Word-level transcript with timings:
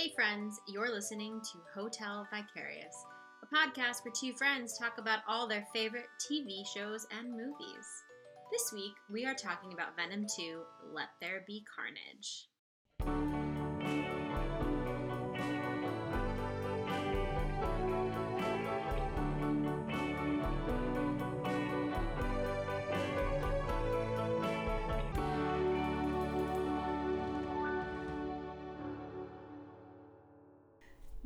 Hey, 0.00 0.12
friends, 0.14 0.58
you're 0.66 0.90
listening 0.90 1.42
to 1.42 1.58
Hotel 1.78 2.26
Vicarious, 2.30 3.04
a 3.42 3.54
podcast 3.54 4.02
where 4.02 4.14
two 4.18 4.32
friends 4.32 4.78
talk 4.78 4.96
about 4.96 5.18
all 5.28 5.46
their 5.46 5.66
favorite 5.74 6.08
TV 6.18 6.66
shows 6.66 7.06
and 7.10 7.30
movies. 7.30 7.86
This 8.50 8.72
week, 8.72 8.94
we 9.12 9.26
are 9.26 9.34
talking 9.34 9.74
about 9.74 9.96
Venom 9.96 10.24
2 10.38 10.62
Let 10.94 11.10
There 11.20 11.44
Be 11.46 11.62
Carnage. 11.76 12.46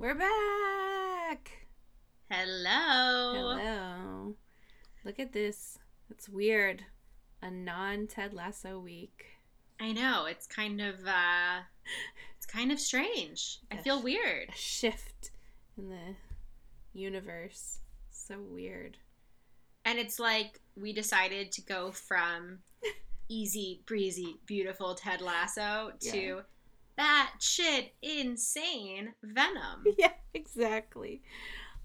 We're 0.05 0.15
back. 0.15 1.51
Hello. 2.31 3.57
Hello. 3.57 4.35
Look 5.03 5.19
at 5.19 5.33
this. 5.33 5.79
It's 6.11 6.29
weird. 6.29 6.85
A 7.41 7.51
non 7.51 8.07
Ted 8.07 8.35
Lasso 8.35 8.79
week. 8.79 9.25
I 9.81 9.93
know, 9.93 10.27
it's 10.27 10.47
kind 10.47 10.83
of 10.83 10.97
uh 11.07 11.61
it's 12.37 12.45
kind 12.45 12.71
of 12.71 12.79
strange. 12.79 13.61
I 13.73 13.79
feel 13.79 14.03
weird. 14.03 14.51
A 14.51 14.55
shift 14.55 15.31
in 15.79 15.89
the 15.89 16.17
universe. 16.93 17.79
So 18.11 18.37
weird. 18.43 18.99
And 19.87 19.99
it's 19.99 20.21
like 20.21 20.61
we 20.77 20.93
decided 20.93 21.51
to 21.53 21.63
go 21.63 21.93
from 21.93 22.59
easy 23.31 23.81
breezy 23.87 24.37
beautiful 24.45 24.97
Ted 24.97 25.23
Lasso 25.23 25.93
to 26.01 26.19
Yeah. 26.19 26.41
That 26.97 27.33
shit 27.41 27.95
insane 28.03 29.15
Venom. 29.23 29.85
Yeah, 29.99 30.13
exactly. 30.33 31.23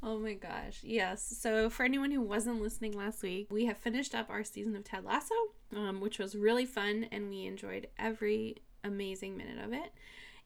Oh 0.02 0.18
my 0.18 0.34
gosh. 0.34 0.80
Yes. 0.82 1.38
So, 1.42 1.70
for 1.70 1.84
anyone 1.84 2.12
who 2.12 2.22
wasn't 2.22 2.62
listening 2.62 2.94
last 2.94 3.22
week, 3.22 3.48
we 3.52 3.66
have 3.66 3.78
finished 3.78 4.16
up 4.16 4.30
our 4.30 4.44
season 4.44 4.76
of 4.76 4.86
Ted 4.86 5.04
Lasso, 5.04 5.36
um, 5.76 6.00
which 6.00 6.20
was 6.20 6.36
really 6.36 6.66
fun 6.66 7.08
and 7.12 7.30
we 7.30 7.46
enjoyed 7.46 7.88
every 7.98 8.58
amazing 8.84 9.36
minute 9.36 9.64
of 9.64 9.74
it. 9.74 9.92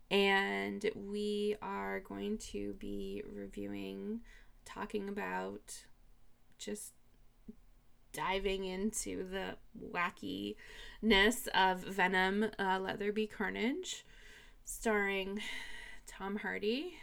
And 0.10 0.90
we 0.96 1.56
are 1.62 2.00
going 2.02 2.38
to 2.40 2.74
be 2.74 3.24
reviewing, 3.32 4.22
talking 4.66 5.08
about 5.08 5.86
just 6.58 6.94
diving 8.12 8.64
into 8.64 9.28
the 9.30 9.56
wackiness 9.92 11.48
of 11.54 11.80
Venom, 11.82 12.46
uh, 12.60 12.80
Let 12.80 13.00
There 13.00 13.12
Be 13.12 13.28
Carnage, 13.28 14.06
starring 14.66 15.42
Tom 16.08 16.36
Hardy, 16.38 16.94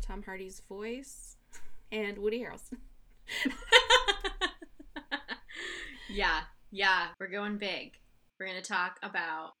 Tom 0.00 0.22
Hardy's 0.22 0.60
voice, 0.68 1.36
and 1.90 2.18
Woody 2.18 2.40
Harrelson. 2.40 2.78
yeah, 6.10 6.40
yeah, 6.70 7.08
we're 7.18 7.28
going 7.28 7.58
big. 7.58 7.92
We're 8.38 8.46
going 8.46 8.62
to 8.62 8.68
talk 8.68 8.98
about 9.02 9.52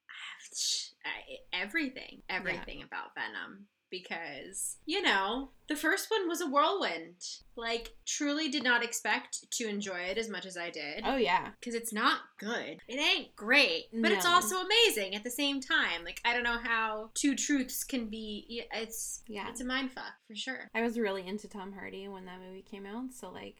ah, 1.04 1.10
everything, 1.52 2.22
everything 2.28 2.82
about 2.82 3.14
Venom. 3.14 3.66
Because, 3.92 4.78
you 4.86 5.02
know, 5.02 5.50
the 5.68 5.76
first 5.76 6.10
one 6.10 6.26
was 6.26 6.40
a 6.40 6.48
whirlwind. 6.48 7.16
Like, 7.56 7.92
truly 8.06 8.48
did 8.48 8.64
not 8.64 8.82
expect 8.82 9.44
to 9.52 9.68
enjoy 9.68 9.98
it 9.98 10.16
as 10.16 10.30
much 10.30 10.46
as 10.46 10.56
I 10.56 10.70
did. 10.70 11.02
Oh 11.04 11.16
yeah, 11.16 11.50
because 11.60 11.74
it's 11.74 11.92
not 11.92 12.20
good. 12.38 12.80
It 12.88 12.98
ain't 12.98 13.36
great, 13.36 13.88
but 13.92 14.10
it's 14.10 14.24
also 14.24 14.62
amazing 14.62 15.14
at 15.14 15.24
the 15.24 15.30
same 15.30 15.60
time. 15.60 16.04
Like 16.04 16.22
I 16.24 16.32
don't 16.32 16.42
know 16.42 16.58
how 16.58 17.10
two 17.12 17.36
truths 17.36 17.84
can 17.84 18.06
be. 18.06 18.64
It's 18.72 19.22
yeah. 19.28 19.50
it's 19.50 19.60
a 19.60 19.64
mind 19.64 19.92
fuck 19.92 20.14
for 20.26 20.34
sure. 20.34 20.70
I 20.74 20.80
was 20.80 20.98
really 20.98 21.26
into 21.26 21.46
Tom 21.46 21.72
Hardy 21.72 22.08
when 22.08 22.24
that 22.24 22.40
movie 22.40 22.62
came 22.62 22.86
out, 22.86 23.12
so 23.12 23.30
like 23.30 23.56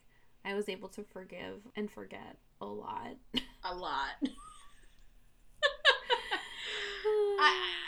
I 0.47 0.55
was 0.55 0.71
able 0.71 0.89
to 0.91 1.05
forgive 1.05 1.61
and 1.77 1.91
forget 1.91 2.39
a 2.61 2.67
lot. 2.67 3.17
A 3.65 3.75
lot. 3.75 4.17
I 7.05 7.82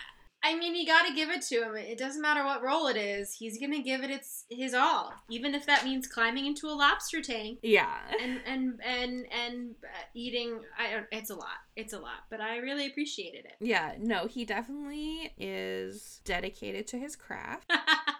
I 0.44 0.54
mean, 0.56 0.74
you 0.74 0.86
got 0.86 1.06
to 1.06 1.14
give 1.14 1.30
it 1.30 1.40
to 1.42 1.62
him. 1.62 1.74
It 1.74 1.98
doesn't 1.98 2.20
matter 2.20 2.44
what 2.44 2.62
role 2.62 2.86
it 2.88 2.98
is. 2.98 3.32
He's 3.32 3.58
gonna 3.58 3.82
give 3.82 4.04
it 4.04 4.10
its 4.10 4.44
his 4.50 4.74
all, 4.74 5.14
even 5.30 5.54
if 5.54 5.64
that 5.66 5.84
means 5.84 6.06
climbing 6.06 6.44
into 6.44 6.66
a 6.66 6.76
lobster 6.76 7.22
tank. 7.22 7.60
yeah. 7.62 7.96
And 8.22 8.40
and 8.46 8.80
and 8.84 9.26
and 9.32 9.74
uh, 9.82 10.04
eating, 10.12 10.60
I 10.78 10.90
don't. 10.92 11.06
It's 11.10 11.30
a 11.30 11.34
lot. 11.34 11.64
It's 11.76 11.94
a 11.94 11.98
lot, 11.98 12.24
but 12.30 12.40
I 12.42 12.58
really 12.58 12.86
appreciated 12.86 13.46
it. 13.46 13.54
Yeah, 13.58 13.94
no, 13.98 14.26
he 14.26 14.44
definitely 14.44 15.32
is 15.38 16.20
dedicated 16.24 16.86
to 16.88 16.98
his 16.98 17.16
craft. 17.16 17.72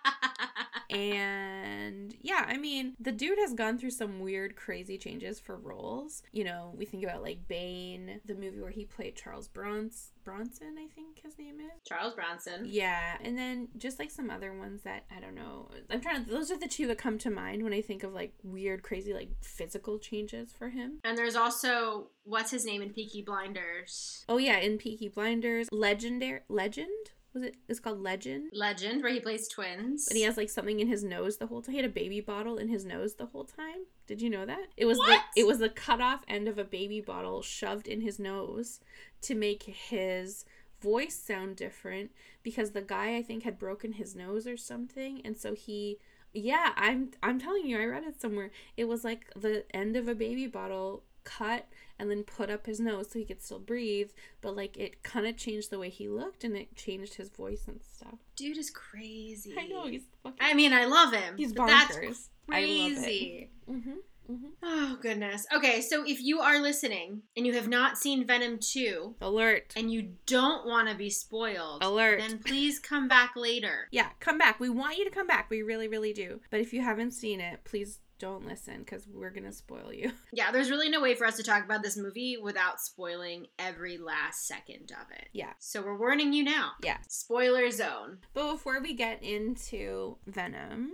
And 0.94 2.14
yeah, 2.22 2.44
I 2.46 2.56
mean, 2.56 2.94
the 3.00 3.12
dude 3.12 3.38
has 3.38 3.54
gone 3.54 3.78
through 3.78 3.90
some 3.90 4.20
weird, 4.20 4.56
crazy 4.56 4.98
changes 4.98 5.40
for 5.40 5.56
roles. 5.56 6.22
You 6.32 6.44
know, 6.44 6.72
we 6.76 6.84
think 6.84 7.04
about 7.04 7.22
like 7.22 7.46
Bane, 7.48 8.20
the 8.24 8.34
movie 8.34 8.60
where 8.60 8.70
he 8.70 8.84
played 8.84 9.16
Charles 9.16 9.48
Bronson, 9.48 10.14
Bronson, 10.24 10.76
I 10.78 10.88
think 10.94 11.20
his 11.22 11.38
name 11.38 11.60
is. 11.60 11.86
Charles 11.86 12.14
Bronson. 12.14 12.62
Yeah, 12.64 13.16
and 13.22 13.36
then 13.36 13.68
just 13.76 13.98
like 13.98 14.10
some 14.10 14.30
other 14.30 14.56
ones 14.56 14.82
that 14.82 15.04
I 15.14 15.20
don't 15.20 15.34
know. 15.34 15.68
I'm 15.90 16.00
trying 16.00 16.24
to. 16.24 16.30
Those 16.30 16.50
are 16.50 16.58
the 16.58 16.68
two 16.68 16.86
that 16.88 16.98
come 16.98 17.18
to 17.18 17.30
mind 17.30 17.62
when 17.62 17.74
I 17.74 17.82
think 17.82 18.02
of 18.02 18.14
like 18.14 18.32
weird, 18.42 18.82
crazy, 18.82 19.12
like 19.12 19.30
physical 19.42 19.98
changes 19.98 20.52
for 20.52 20.70
him. 20.70 21.00
And 21.04 21.16
there's 21.16 21.36
also 21.36 22.08
what's 22.24 22.50
his 22.50 22.64
name 22.64 22.82
in 22.82 22.90
Peaky 22.90 23.22
Blinders? 23.22 24.24
Oh 24.28 24.38
yeah, 24.38 24.58
in 24.58 24.78
Peaky 24.78 25.08
Blinders, 25.08 25.68
legendary 25.70 26.40
legend 26.48 27.10
was 27.34 27.42
it? 27.42 27.56
It's 27.68 27.80
called 27.80 28.00
Legend. 28.00 28.50
Legend, 28.52 29.02
where 29.02 29.12
he 29.12 29.20
plays 29.20 29.48
twins. 29.48 30.08
And 30.08 30.16
he 30.16 30.22
has 30.22 30.36
like 30.36 30.48
something 30.48 30.80
in 30.80 30.86
his 30.86 31.02
nose 31.04 31.36
the 31.36 31.46
whole 31.48 31.60
time. 31.60 31.72
He 31.72 31.80
had 31.80 31.90
a 31.90 31.92
baby 31.92 32.20
bottle 32.20 32.56
in 32.58 32.68
his 32.68 32.84
nose 32.84 33.14
the 33.14 33.26
whole 33.26 33.44
time. 33.44 33.86
Did 34.06 34.22
you 34.22 34.30
know 34.30 34.46
that? 34.46 34.66
It 34.76 34.84
was 34.86 34.98
What? 34.98 35.22
the 35.34 35.40
it 35.40 35.46
was 35.46 35.58
the 35.58 35.68
cut 35.68 36.00
off 36.00 36.22
end 36.28 36.48
of 36.48 36.58
a 36.58 36.64
baby 36.64 37.00
bottle 37.00 37.42
shoved 37.42 37.88
in 37.88 38.00
his 38.00 38.18
nose 38.18 38.80
to 39.22 39.34
make 39.34 39.64
his 39.64 40.44
voice 40.80 41.14
sound 41.18 41.56
different 41.56 42.10
because 42.42 42.70
the 42.72 42.82
guy 42.82 43.16
I 43.16 43.22
think 43.22 43.42
had 43.42 43.58
broken 43.58 43.92
his 43.94 44.14
nose 44.14 44.46
or 44.46 44.56
something 44.56 45.20
and 45.24 45.36
so 45.36 45.54
he 45.54 45.98
yeah, 46.36 46.72
I'm 46.76 47.10
I'm 47.22 47.38
telling 47.40 47.64
you, 47.66 47.78
I 47.80 47.84
read 47.84 48.02
it 48.02 48.20
somewhere. 48.20 48.50
It 48.76 48.86
was 48.86 49.04
like 49.04 49.30
the 49.36 49.64
end 49.72 49.96
of 49.96 50.08
a 50.08 50.16
baby 50.16 50.48
bottle 50.48 51.04
cut 51.24 51.66
and 51.98 52.10
then 52.10 52.22
put 52.24 52.50
up 52.50 52.66
his 52.66 52.80
nose 52.80 53.10
so 53.10 53.18
he 53.18 53.24
could 53.24 53.42
still 53.42 53.58
breathe, 53.58 54.10
but 54.40 54.56
like 54.56 54.76
it 54.76 55.02
kind 55.02 55.26
of 55.26 55.36
changed 55.36 55.70
the 55.70 55.78
way 55.78 55.88
he 55.88 56.08
looked 56.08 56.44
and 56.44 56.56
it 56.56 56.74
changed 56.76 57.14
his 57.14 57.28
voice 57.30 57.64
and 57.66 57.80
stuff. 57.82 58.18
Dude 58.36 58.58
is 58.58 58.70
crazy. 58.70 59.54
I 59.58 59.66
know 59.66 59.86
he's 59.86 60.04
fucking 60.22 60.38
I 60.40 60.54
mean, 60.54 60.72
I 60.72 60.84
love 60.86 61.12
him. 61.12 61.36
He's 61.36 61.52
but 61.52 61.66
that's 61.66 61.96
bonkers. 61.96 62.28
I 62.50 62.60
love 62.60 62.92
it. 62.92 62.94
crazy. 63.02 63.50
Mm-hmm. 63.70 63.92
Mm-hmm. 64.30 64.46
Oh 64.62 64.98
goodness. 65.02 65.46
Okay, 65.54 65.82
so 65.82 66.02
if 66.06 66.22
you 66.22 66.40
are 66.40 66.58
listening 66.58 67.22
and 67.36 67.46
you 67.46 67.52
have 67.52 67.68
not 67.68 67.98
seen 67.98 68.26
Venom 68.26 68.58
2 68.58 69.16
Alert. 69.20 69.74
and 69.76 69.92
you 69.92 70.14
don't 70.26 70.66
want 70.66 70.88
to 70.88 70.94
be 70.94 71.10
spoiled, 71.10 71.84
Alert. 71.84 72.20
then 72.20 72.38
please 72.38 72.78
come 72.78 73.06
back 73.06 73.32
later. 73.36 73.88
Yeah, 73.90 74.08
come 74.20 74.38
back. 74.38 74.58
We 74.60 74.70
want 74.70 74.96
you 74.96 75.04
to 75.04 75.10
come 75.10 75.26
back. 75.26 75.50
We 75.50 75.62
really, 75.62 75.88
really 75.88 76.14
do. 76.14 76.40
But 76.50 76.60
if 76.60 76.72
you 76.72 76.80
haven't 76.80 77.10
seen 77.10 77.40
it, 77.40 77.64
please 77.64 78.00
don't 78.24 78.46
listen 78.46 78.78
because 78.78 79.06
we're 79.06 79.30
to 79.30 79.52
spoil 79.52 79.92
you. 79.92 80.10
Yeah, 80.32 80.50
there's 80.50 80.70
really 80.70 80.88
no 80.88 81.00
way 81.00 81.14
for 81.14 81.26
us 81.26 81.36
to 81.36 81.42
talk 81.42 81.64
about 81.64 81.82
this 81.82 81.96
movie 81.96 82.38
without 82.42 82.80
spoiling 82.80 83.46
every 83.58 83.98
last 83.98 84.48
second 84.48 84.90
of 84.90 85.10
it. 85.12 85.28
Yeah. 85.32 85.52
So 85.58 85.82
we're 85.82 85.98
warning 85.98 86.32
you 86.32 86.42
now. 86.42 86.72
Yeah. 86.82 86.96
Spoiler 87.06 87.70
zone. 87.70 88.18
But 88.32 88.52
before 88.52 88.80
we 88.80 88.94
get 88.94 89.22
into 89.22 90.16
Venom, 90.26 90.90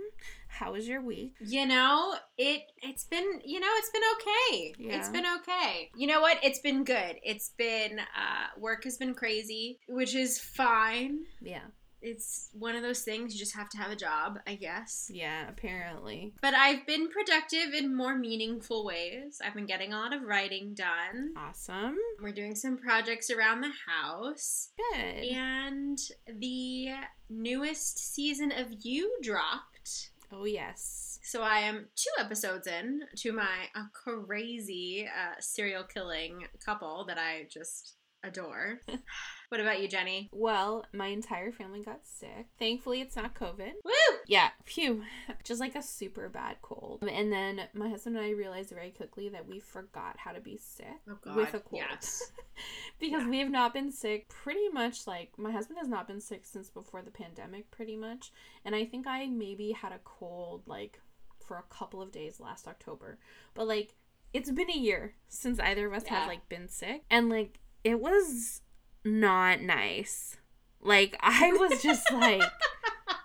how 0.47 0.73
was 0.73 0.87
your 0.87 1.01
week? 1.01 1.35
You 1.39 1.65
know, 1.65 2.15
it 2.37 2.63
it's 2.83 3.05
been 3.05 3.41
you 3.43 3.59
know 3.59 3.67
it's 3.77 3.89
been 3.89 4.01
okay. 4.15 4.73
Yeah. 4.77 4.97
It's 4.97 5.09
been 5.09 5.25
okay. 5.39 5.89
You 5.95 6.07
know 6.07 6.21
what? 6.21 6.37
It's 6.43 6.59
been 6.59 6.83
good. 6.83 7.15
It's 7.23 7.49
been 7.57 7.99
uh, 7.99 8.59
work 8.59 8.83
has 8.83 8.97
been 8.97 9.13
crazy, 9.13 9.79
which 9.87 10.13
is 10.13 10.39
fine. 10.39 11.21
Yeah. 11.41 11.67
It's 12.01 12.49
one 12.53 12.75
of 12.75 12.81
those 12.81 13.01
things 13.01 13.33
you 13.33 13.39
just 13.39 13.55
have 13.55 13.69
to 13.69 13.77
have 13.77 13.91
a 13.91 13.95
job, 13.95 14.39
I 14.47 14.55
guess. 14.55 15.09
Yeah, 15.13 15.47
apparently. 15.47 16.33
But 16.41 16.53
I've 16.53 16.85
been 16.87 17.09
productive 17.09 17.73
in 17.73 17.95
more 17.95 18.17
meaningful 18.17 18.85
ways. 18.85 19.39
I've 19.43 19.53
been 19.53 19.65
getting 19.65 19.93
a 19.93 19.97
lot 19.97 20.13
of 20.13 20.23
writing 20.23 20.73
done. 20.73 21.33
Awesome. 21.37 21.97
We're 22.21 22.31
doing 22.31 22.55
some 22.55 22.77
projects 22.77 23.29
around 23.29 23.61
the 23.61 23.71
house. 23.87 24.69
Good. 24.77 25.25
And 25.25 25.99
the 26.27 26.89
newest 27.29 28.13
season 28.13 28.51
of 28.51 28.67
You 28.81 29.17
dropped. 29.21 30.09
Oh, 30.31 30.45
yes. 30.45 31.19
So 31.23 31.43
I 31.43 31.59
am 31.59 31.87
two 31.95 32.23
episodes 32.23 32.65
in 32.65 33.01
to 33.17 33.31
my 33.31 33.67
uh, 33.75 33.83
crazy 33.93 35.07
uh, 35.07 35.35
serial 35.39 35.83
killing 35.83 36.45
couple 36.65 37.05
that 37.07 37.17
I 37.17 37.47
just 37.51 37.95
adore. 38.23 38.79
What 39.51 39.59
about 39.59 39.81
you, 39.81 39.89
Jenny? 39.89 40.29
Well, 40.31 40.85
my 40.93 41.07
entire 41.07 41.51
family 41.51 41.81
got 41.83 42.05
sick. 42.07 42.45
Thankfully, 42.57 43.01
it's 43.01 43.17
not 43.17 43.35
COVID. 43.35 43.73
Woo! 43.83 43.91
Yeah, 44.25 44.51
phew. 44.63 45.03
Just 45.43 45.59
like 45.59 45.75
a 45.75 45.81
super 45.83 46.29
bad 46.29 46.55
cold. 46.61 47.03
And 47.11 47.33
then 47.33 47.63
my 47.73 47.89
husband 47.89 48.15
and 48.15 48.25
I 48.25 48.29
realized 48.29 48.69
very 48.69 48.91
quickly 48.91 49.27
that 49.27 49.45
we 49.49 49.59
forgot 49.59 50.15
how 50.17 50.31
to 50.31 50.39
be 50.39 50.55
sick 50.55 50.87
Oh 51.09 51.17
God. 51.21 51.35
with 51.35 51.53
a 51.53 51.59
cold. 51.59 51.83
Yes. 51.85 52.31
because 53.01 53.23
Yeah. 53.23 53.29
we 53.29 53.39
have 53.39 53.49
not 53.51 53.73
been 53.73 53.91
sick 53.91 54.29
pretty 54.29 54.69
much 54.69 55.05
like 55.05 55.37
my 55.37 55.51
husband 55.51 55.79
has 55.79 55.89
not 55.89 56.07
been 56.07 56.21
sick 56.21 56.45
since 56.45 56.69
before 56.69 57.01
the 57.01 57.11
pandemic 57.11 57.69
pretty 57.71 57.97
much. 57.97 58.31
And 58.63 58.73
I 58.73 58.85
think 58.85 59.05
I 59.05 59.25
maybe 59.25 59.73
had 59.73 59.91
a 59.91 59.99
cold 60.05 60.61
like 60.65 61.01
for 61.45 61.57
a 61.57 61.63
couple 61.63 62.01
of 62.01 62.13
days 62.13 62.39
last 62.39 62.69
October. 62.69 63.19
But 63.53 63.67
like 63.67 63.95
it's 64.33 64.49
been 64.49 64.71
a 64.71 64.77
year 64.77 65.15
since 65.27 65.59
either 65.59 65.87
of 65.87 65.91
us 65.93 66.03
Yeah. 66.05 66.19
have 66.19 66.29
like 66.29 66.47
been 66.47 66.69
sick 66.69 67.03
and 67.09 67.27
like 67.29 67.59
it 67.83 67.99
was 67.99 68.61
not 69.03 69.61
nice. 69.61 70.37
Like 70.81 71.15
I 71.19 71.51
was 71.53 71.81
just 71.81 72.11
like 72.11 72.41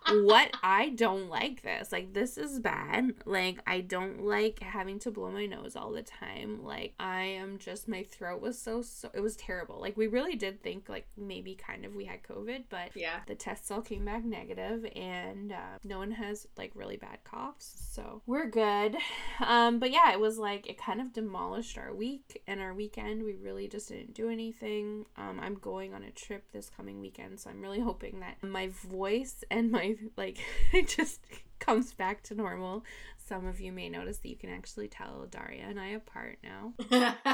what 0.09 0.51
I 0.63 0.91
don't 0.91 1.29
like 1.29 1.63
this. 1.63 1.93
Like 1.93 2.13
this 2.13 2.39
is 2.39 2.61
bad. 2.61 3.13
Like 3.25 3.59
I 3.67 3.81
don't 3.81 4.25
like 4.25 4.61
having 4.61 4.99
to 5.01 5.11
blow 5.11 5.31
my 5.31 5.47
nose 5.47 5.77
all 5.77 5.93
the 5.93 6.03
time. 6.03 6.63
Like 6.65 6.95
I 6.99 7.23
am 7.23 7.59
just 7.59 7.89
my 7.89 8.03
throat 8.03 8.41
was 8.41 8.59
so 8.59 8.83
so 8.83 9.11
it 9.15 9.21
was 9.21 9.37
terrible. 9.37 9.81
Like 9.81 9.97
we 9.97 10.07
really 10.07 10.37
did 10.37 10.63
think 10.63 10.89
like 10.89 11.07
maybe 11.17 11.55
kind 11.55 11.85
of 11.85 11.95
we 11.95 12.05
had 12.05 12.23
COVID, 12.23 12.65
but 12.69 12.91
Yeah. 12.95 13.21
the 13.27 13.35
tests 13.35 13.71
all 13.71 13.83
came 13.83 14.05
back 14.05 14.25
negative 14.25 14.87
and 14.95 15.53
uh, 15.53 15.79
no 15.85 15.99
one 15.99 16.13
has 16.13 16.47
like 16.57 16.73
really 16.75 16.97
bad 16.97 17.19
coughs 17.25 17.75
so 17.93 18.23
we're 18.27 18.47
good 18.49 18.97
um 19.45 19.79
but 19.79 19.91
yeah 19.91 20.13
it 20.13 20.21
was 20.21 20.39
like 20.39 20.69
it 20.69 20.79
kind 20.79 21.01
of 21.01 21.13
demolished 21.13 21.79
our 21.79 21.95
week 21.95 22.43
and 22.47 22.61
our 22.61 22.75
weekend 22.75 23.23
we 23.23 23.35
really 23.35 23.69
just 23.69 23.89
didn't 23.89 24.15
do 24.15 24.29
anything 24.29 25.05
um 25.17 25.39
i'm 25.43 25.55
going 25.55 25.95
on 25.95 26.03
a 26.03 26.11
trip 26.11 26.45
this 26.53 26.71
coming 26.77 27.01
weekend 27.01 27.39
so 27.41 27.51
i'm 27.51 27.61
really 27.61 27.81
hoping 27.81 28.21
that 28.21 28.37
my 28.43 28.69
voice 28.69 29.45
and 29.51 29.71
my 29.71 29.96
like 30.17 30.39
it 30.73 30.89
just 30.89 31.21
comes 31.59 31.93
back 31.93 32.23
to 32.23 32.35
normal 32.35 32.85
some 33.27 33.47
of 33.47 33.61
you 33.61 33.73
may 33.73 33.89
notice 33.89 34.19
that 34.19 34.29
you 34.29 34.37
can 34.37 34.51
actually 34.51 34.89
tell 34.89 35.27
daria 35.31 35.65
and 35.69 35.81
i 35.81 35.89
apart 35.89 36.39
now 36.43 36.73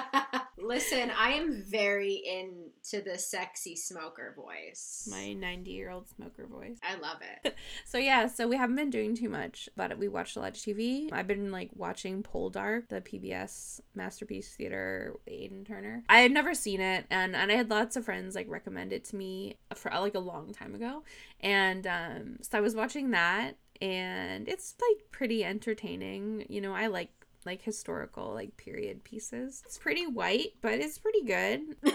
Listen, 0.59 1.11
I 1.19 1.33
am 1.33 1.65
very 1.67 2.15
into 2.15 3.03
the 3.03 3.19
sexy 3.19 3.75
smoker 3.75 4.35
voice. 4.37 5.09
my 5.11 5.33
90 5.33 5.71
year 5.71 5.91
old 5.91 6.09
smoker 6.09 6.47
voice 6.47 6.79
I 6.83 6.95
love 6.97 7.19
it. 7.45 7.57
So 7.85 7.99
yeah, 7.99 8.27
so 8.27 8.49
we 8.49 8.57
haven't 8.57 8.77
been 8.77 8.91
doing 8.91 9.15
too 9.15 9.29
much, 9.29 9.69
but 9.77 9.99
we 9.99 10.09
watched 10.09 10.37
a 10.37 10.41
lot 10.41 10.51
of 10.51 10.55
TV. 10.55 11.13
I've 11.13 11.27
been 11.27 11.51
like 11.51 11.71
watching 11.75 12.23
Poldark, 12.23 12.89
the 12.89 13.01
PBS 13.01 13.81
masterpiece 13.95 14.55
theater, 14.55 15.15
Aidan 15.27 15.65
Turner. 15.65 16.05
I 16.09 16.21
had 16.21 16.33
never 16.33 16.55
seen 16.55 16.81
it, 16.81 17.07
and 17.11 17.35
and 17.35 17.51
I 17.51 17.55
had 17.55 17.71
lots 17.71 17.97
of 17.97 18.05
friends 18.05 18.35
like 18.35 18.49
recommend 18.49 18.93
it 18.93 19.05
to 19.07 19.17
me 19.17 19.57
for 19.75 19.91
like 19.91 20.15
a 20.15 20.21
long 20.21 20.53
time 20.53 20.75
ago, 20.75 21.03
and 21.41 21.87
um, 21.87 22.39
so 22.41 22.59
I 22.59 22.61
was 22.61 22.75
watching 22.75 23.11
that, 23.11 23.57
and 23.83 24.49
it's 24.49 24.75
like 24.81 25.11
pretty 25.11 25.45
entertaining. 25.45 26.47
You 26.49 26.61
know, 26.61 26.73
I 26.73 26.87
like 26.87 27.11
like 27.45 27.63
historical 27.63 28.33
like 28.33 28.57
period 28.57 29.03
pieces. 29.03 29.63
It's 29.67 29.77
pretty 29.79 30.07
white, 30.07 30.53
but 30.63 30.75
it's 30.75 30.99
pretty 30.99 31.23
good. 31.25 31.61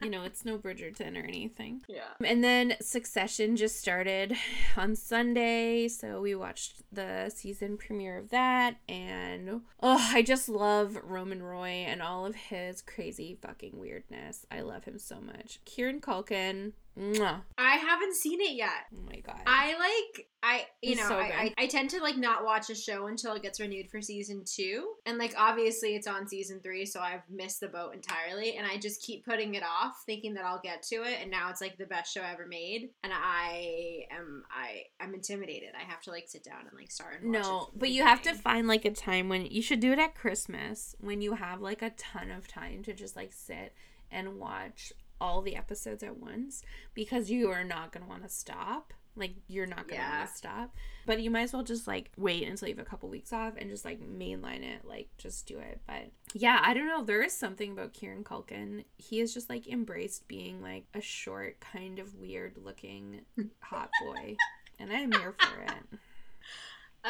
You 0.00 0.10
know, 0.10 0.22
it's 0.22 0.44
no 0.44 0.58
Bridgerton 0.58 1.20
or 1.22 1.26
anything. 1.26 1.82
yeah. 1.88 2.14
And 2.24 2.42
then 2.42 2.74
Succession 2.80 3.56
just 3.56 3.80
started 3.80 4.34
on 4.76 4.94
Sunday, 4.94 5.88
so 5.88 6.20
we 6.20 6.36
watched 6.36 6.82
the 6.92 7.30
season 7.34 7.76
premiere 7.76 8.16
of 8.16 8.30
that. 8.30 8.76
And 8.88 9.62
oh, 9.82 10.08
I 10.12 10.22
just 10.22 10.48
love 10.48 10.96
Roman 11.02 11.42
Roy 11.42 11.84
and 11.86 12.00
all 12.00 12.24
of 12.24 12.36
his 12.36 12.80
crazy 12.80 13.36
fucking 13.42 13.76
weirdness. 13.76 14.46
I 14.52 14.60
love 14.60 14.84
him 14.84 14.98
so 14.98 15.20
much. 15.20 15.58
Kieran 15.64 16.00
Culkin, 16.00 16.72
mwah. 16.98 17.42
I 17.56 17.76
haven't 17.76 18.14
seen 18.14 18.40
it 18.40 18.54
yet. 18.54 18.86
oh 18.94 19.00
my 19.08 19.20
god. 19.20 19.40
I 19.46 19.74
like 19.78 20.28
I 20.42 20.66
you 20.82 20.90
He's 20.90 20.98
know 20.98 21.08
so 21.08 21.18
I, 21.18 21.52
I. 21.58 21.64
I 21.64 21.66
tend 21.66 21.90
to 21.90 22.00
like 22.00 22.16
not 22.16 22.44
watch 22.44 22.70
a 22.70 22.74
show 22.74 23.06
until 23.08 23.34
it 23.34 23.42
gets 23.42 23.58
renewed 23.58 23.90
for 23.90 24.00
season 24.00 24.44
two 24.44 24.94
and 25.04 25.18
like 25.18 25.34
obviously 25.36 25.96
it's 25.96 26.06
on 26.06 26.28
season 26.28 26.60
three 26.62 26.86
so 26.86 27.00
I've 27.00 27.28
missed 27.28 27.60
the 27.60 27.68
boat 27.68 27.94
entirely 27.94 28.56
and 28.56 28.66
I 28.66 28.78
just 28.78 29.02
keep 29.02 29.24
putting 29.24 29.54
it 29.54 29.64
off 29.64 30.02
thinking 30.06 30.34
that 30.34 30.44
I'll 30.44 30.60
get 30.60 30.82
to 30.84 30.96
it 30.96 31.18
and 31.20 31.30
now 31.30 31.50
it's 31.50 31.60
like 31.60 31.76
the 31.76 31.86
best 31.86 32.14
show 32.14 32.22
ever 32.22 32.46
made 32.46 32.90
and 33.02 33.12
I 33.12 34.04
am 34.12 34.44
I 34.50 34.84
I'm 35.00 35.12
intimidated 35.14 35.70
I 35.78 35.84
have 35.90 36.02
to 36.02 36.10
like 36.10 36.28
sit 36.28 36.44
down 36.44 36.60
and 36.68 36.78
like 36.78 36.90
start 36.90 37.22
and 37.22 37.34
watch 37.34 37.42
no, 37.42 37.70
but 37.76 37.90
you 37.90 38.04
have 38.04 38.22
to 38.22 38.34
find 38.34 38.68
like 38.68 38.84
a 38.84 38.92
time 38.92 39.28
when 39.28 39.46
you 39.46 39.60
should 39.60 39.80
do 39.80 39.92
it 39.92 39.98
at 39.98 40.14
Christmas 40.14 40.94
when 41.00 41.20
you 41.20 41.34
have 41.34 41.60
like 41.60 41.82
a 41.82 41.90
ton 41.90 42.30
of 42.30 42.46
time 42.46 42.82
to 42.84 42.92
just 42.92 43.16
like 43.16 43.32
sit 43.32 43.74
and 44.10 44.38
watch 44.38 44.92
all 45.20 45.42
the 45.42 45.56
episodes 45.56 46.02
at 46.02 46.16
once 46.18 46.62
because 46.94 47.30
you 47.30 47.50
are 47.50 47.64
not 47.64 47.92
going 47.92 48.04
to 48.04 48.08
want 48.08 48.22
to 48.22 48.28
stop. 48.28 48.92
Like 49.16 49.32
you're 49.48 49.66
not 49.66 49.88
going 49.88 50.00
to 50.00 50.06
Yeah. 50.06 50.18
want 50.18 50.30
to 50.30 50.36
stop. 50.36 50.74
But 51.04 51.20
you 51.20 51.30
might 51.30 51.42
as 51.42 51.52
well 51.52 51.64
just 51.64 51.88
like 51.88 52.10
wait 52.16 52.46
until 52.46 52.68
you 52.68 52.76
have 52.76 52.86
a 52.86 52.88
couple 52.88 53.08
weeks 53.08 53.32
off 53.32 53.54
and 53.56 53.68
just 53.68 53.84
like 53.84 54.00
mainline 54.00 54.62
it, 54.62 54.84
like 54.84 55.08
just 55.18 55.46
do 55.48 55.58
it. 55.58 55.80
But 55.88 56.10
yeah, 56.34 56.60
I 56.62 56.72
don't 56.72 56.86
know, 56.86 57.02
there 57.02 57.22
is 57.22 57.32
something 57.32 57.72
about 57.72 57.94
Kieran 57.94 58.22
Culkin. 58.22 58.84
He 58.96 59.18
has 59.18 59.34
just 59.34 59.48
like 59.50 59.66
embraced 59.66 60.28
being 60.28 60.62
like 60.62 60.84
a 60.94 61.00
short 61.00 61.58
kind 61.58 61.98
of 61.98 62.14
weird 62.14 62.58
looking 62.62 63.22
hot 63.60 63.90
boy. 64.04 64.36
and 64.78 64.92
I'm 64.92 65.10
here 65.10 65.34
for 65.36 65.62
it. 65.62 65.98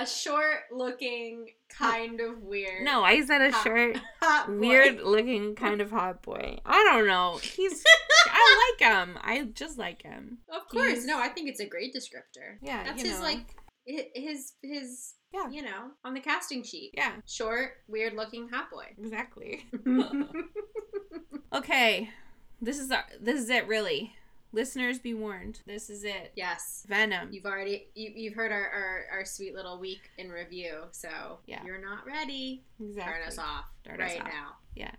A 0.00 0.06
short 0.06 0.60
looking 0.70 1.46
kind 1.68 2.20
of 2.20 2.42
weird 2.42 2.84
No, 2.84 3.02
I 3.02 3.24
said 3.24 3.40
a 3.40 3.50
Hot- 3.50 3.62
short 3.64 3.96
hot 4.22 4.50
weird 4.50 5.00
looking 5.02 5.54
kind 5.54 5.80
of 5.80 5.90
hot 5.90 6.22
boy. 6.22 6.58
I 6.64 6.84
don't 6.84 7.06
know. 7.06 7.38
He's 7.42 7.84
I 8.26 8.74
like 8.80 8.90
him. 8.90 9.18
I 9.20 9.42
just 9.52 9.78
like 9.78 10.02
him. 10.02 10.38
of 10.50 10.66
course 10.68 10.90
he's- 10.92 11.04
no 11.06 11.18
I 11.18 11.28
think 11.28 11.48
it's 11.48 11.60
a 11.60 11.66
great 11.66 11.94
descriptor 11.94 12.56
Yeah, 12.62 12.84
that's 12.84 13.02
his 13.02 13.18
know. 13.18 13.24
like 13.24 13.46
his 13.86 14.52
his 14.62 15.14
Yeah. 15.32 15.48
you 15.50 15.62
know 15.62 15.90
on 16.04 16.14
the 16.14 16.20
casting 16.20 16.62
sheet 16.62 16.92
Yeah, 16.94 17.12
short 17.26 17.70
weird 17.88 18.14
looking 18.14 18.48
hot 18.48 18.70
boy 18.70 18.86
exactly. 18.98 19.66
Okay. 21.52 22.10
This 22.60 22.78
is 22.78 22.90
our, 22.90 23.04
this 23.20 23.40
is 23.40 23.48
it 23.50 23.66
really. 23.68 24.12
Listeners 24.52 24.98
be 24.98 25.12
warned. 25.14 25.60
This 25.66 25.90
is 25.90 26.04
it. 26.04 26.32
yes 26.34 26.84
Venom. 26.88 27.28
you've 27.32 27.44
already 27.44 27.88
you, 27.94 28.10
you've 28.14 28.34
heard 28.34 28.50
our, 28.52 28.68
our 28.68 29.04
our 29.18 29.24
sweet 29.24 29.54
little 29.54 29.78
week 29.78 30.10
in 30.18 30.30
review 30.30 30.84
so 30.90 31.38
Yeah. 31.46 31.62
you're 31.64 31.80
not 31.80 32.06
ready 32.06 32.64
exactly. 32.80 33.12
turn 33.14 33.22
us 33.28 33.38
off 33.38 33.66
Turn 33.84 34.00
us 34.00 34.10
right 34.12 34.20
off. 34.22 34.28
now 34.28 34.48
Yeah. 34.74 34.92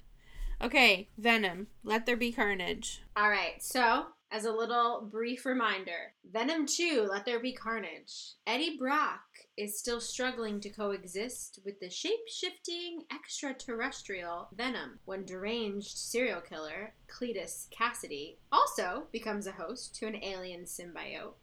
Okay, 0.61 1.07
Venom. 1.17 1.67
Let 1.83 2.05
there 2.05 2.17
be 2.17 2.31
carnage. 2.31 3.01
all 3.15 3.29
right 3.29 3.61
so 3.61 4.07
as 4.31 4.45
a 4.45 4.51
little 4.51 5.07
brief 5.11 5.43
reminder 5.45 6.13
venom 6.31 6.67
2 6.67 7.07
let 7.09 7.25
there 7.25 7.39
be 7.39 7.51
carnage 7.53 8.33
eddie 8.45 8.77
brock 8.77 9.21
is 9.59 9.77
still 9.77 9.99
struggling 9.99 10.59
to 10.61 10.69
coexist 10.69 11.59
with 11.65 11.77
the 11.81 11.89
shape-shifting 11.89 13.03
extraterrestrial 13.13 14.47
venom 14.55 14.97
when 15.05 15.25
deranged 15.25 15.97
serial 15.97 16.39
killer 16.41 16.93
cletus 17.09 17.67
kasady 17.77 18.37
also 18.51 19.03
becomes 19.11 19.45
a 19.47 19.51
host 19.51 19.93
to 19.95 20.07
an 20.07 20.23
alien 20.23 20.61
symbiote 20.63 21.33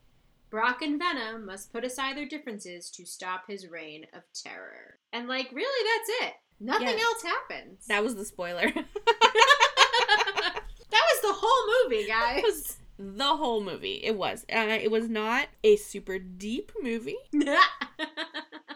Brock 0.49 0.81
and 0.81 0.99
Venom 0.99 1.45
must 1.45 1.73
put 1.73 1.85
aside 1.85 2.17
their 2.17 2.25
differences 2.29 2.89
to 2.93 3.05
stop 3.05 3.43
his 3.49 3.67
reign 3.69 4.07
of 4.15 4.23
terror. 4.33 4.97
And 5.13 5.27
like 5.27 5.51
really 5.53 5.89
that's 5.91 6.09
it. 6.29 6.35
Nothing 6.61 6.87
Yeah. 6.97 7.05
else 7.05 7.23
happens. 7.23 7.87
That 7.89 8.05
was 8.05 8.15
the 8.15 8.25
spoiler. 8.25 8.71
that 8.73 10.63
was 10.91 11.21
the 11.23 11.33
whole 11.33 11.85
movie, 11.91 12.07
guys. 12.09 12.43
was 12.45 12.77
the 12.99 13.37
whole 13.37 13.61
movie. 13.63 14.01
It 14.05 14.17
was. 14.17 14.45
Uh, 14.51 14.79
it 14.81 14.91
was 14.91 15.09
not 15.09 15.49
a 15.65 15.77
super 15.77 16.19
deep 16.19 16.71
movie. 16.81 17.17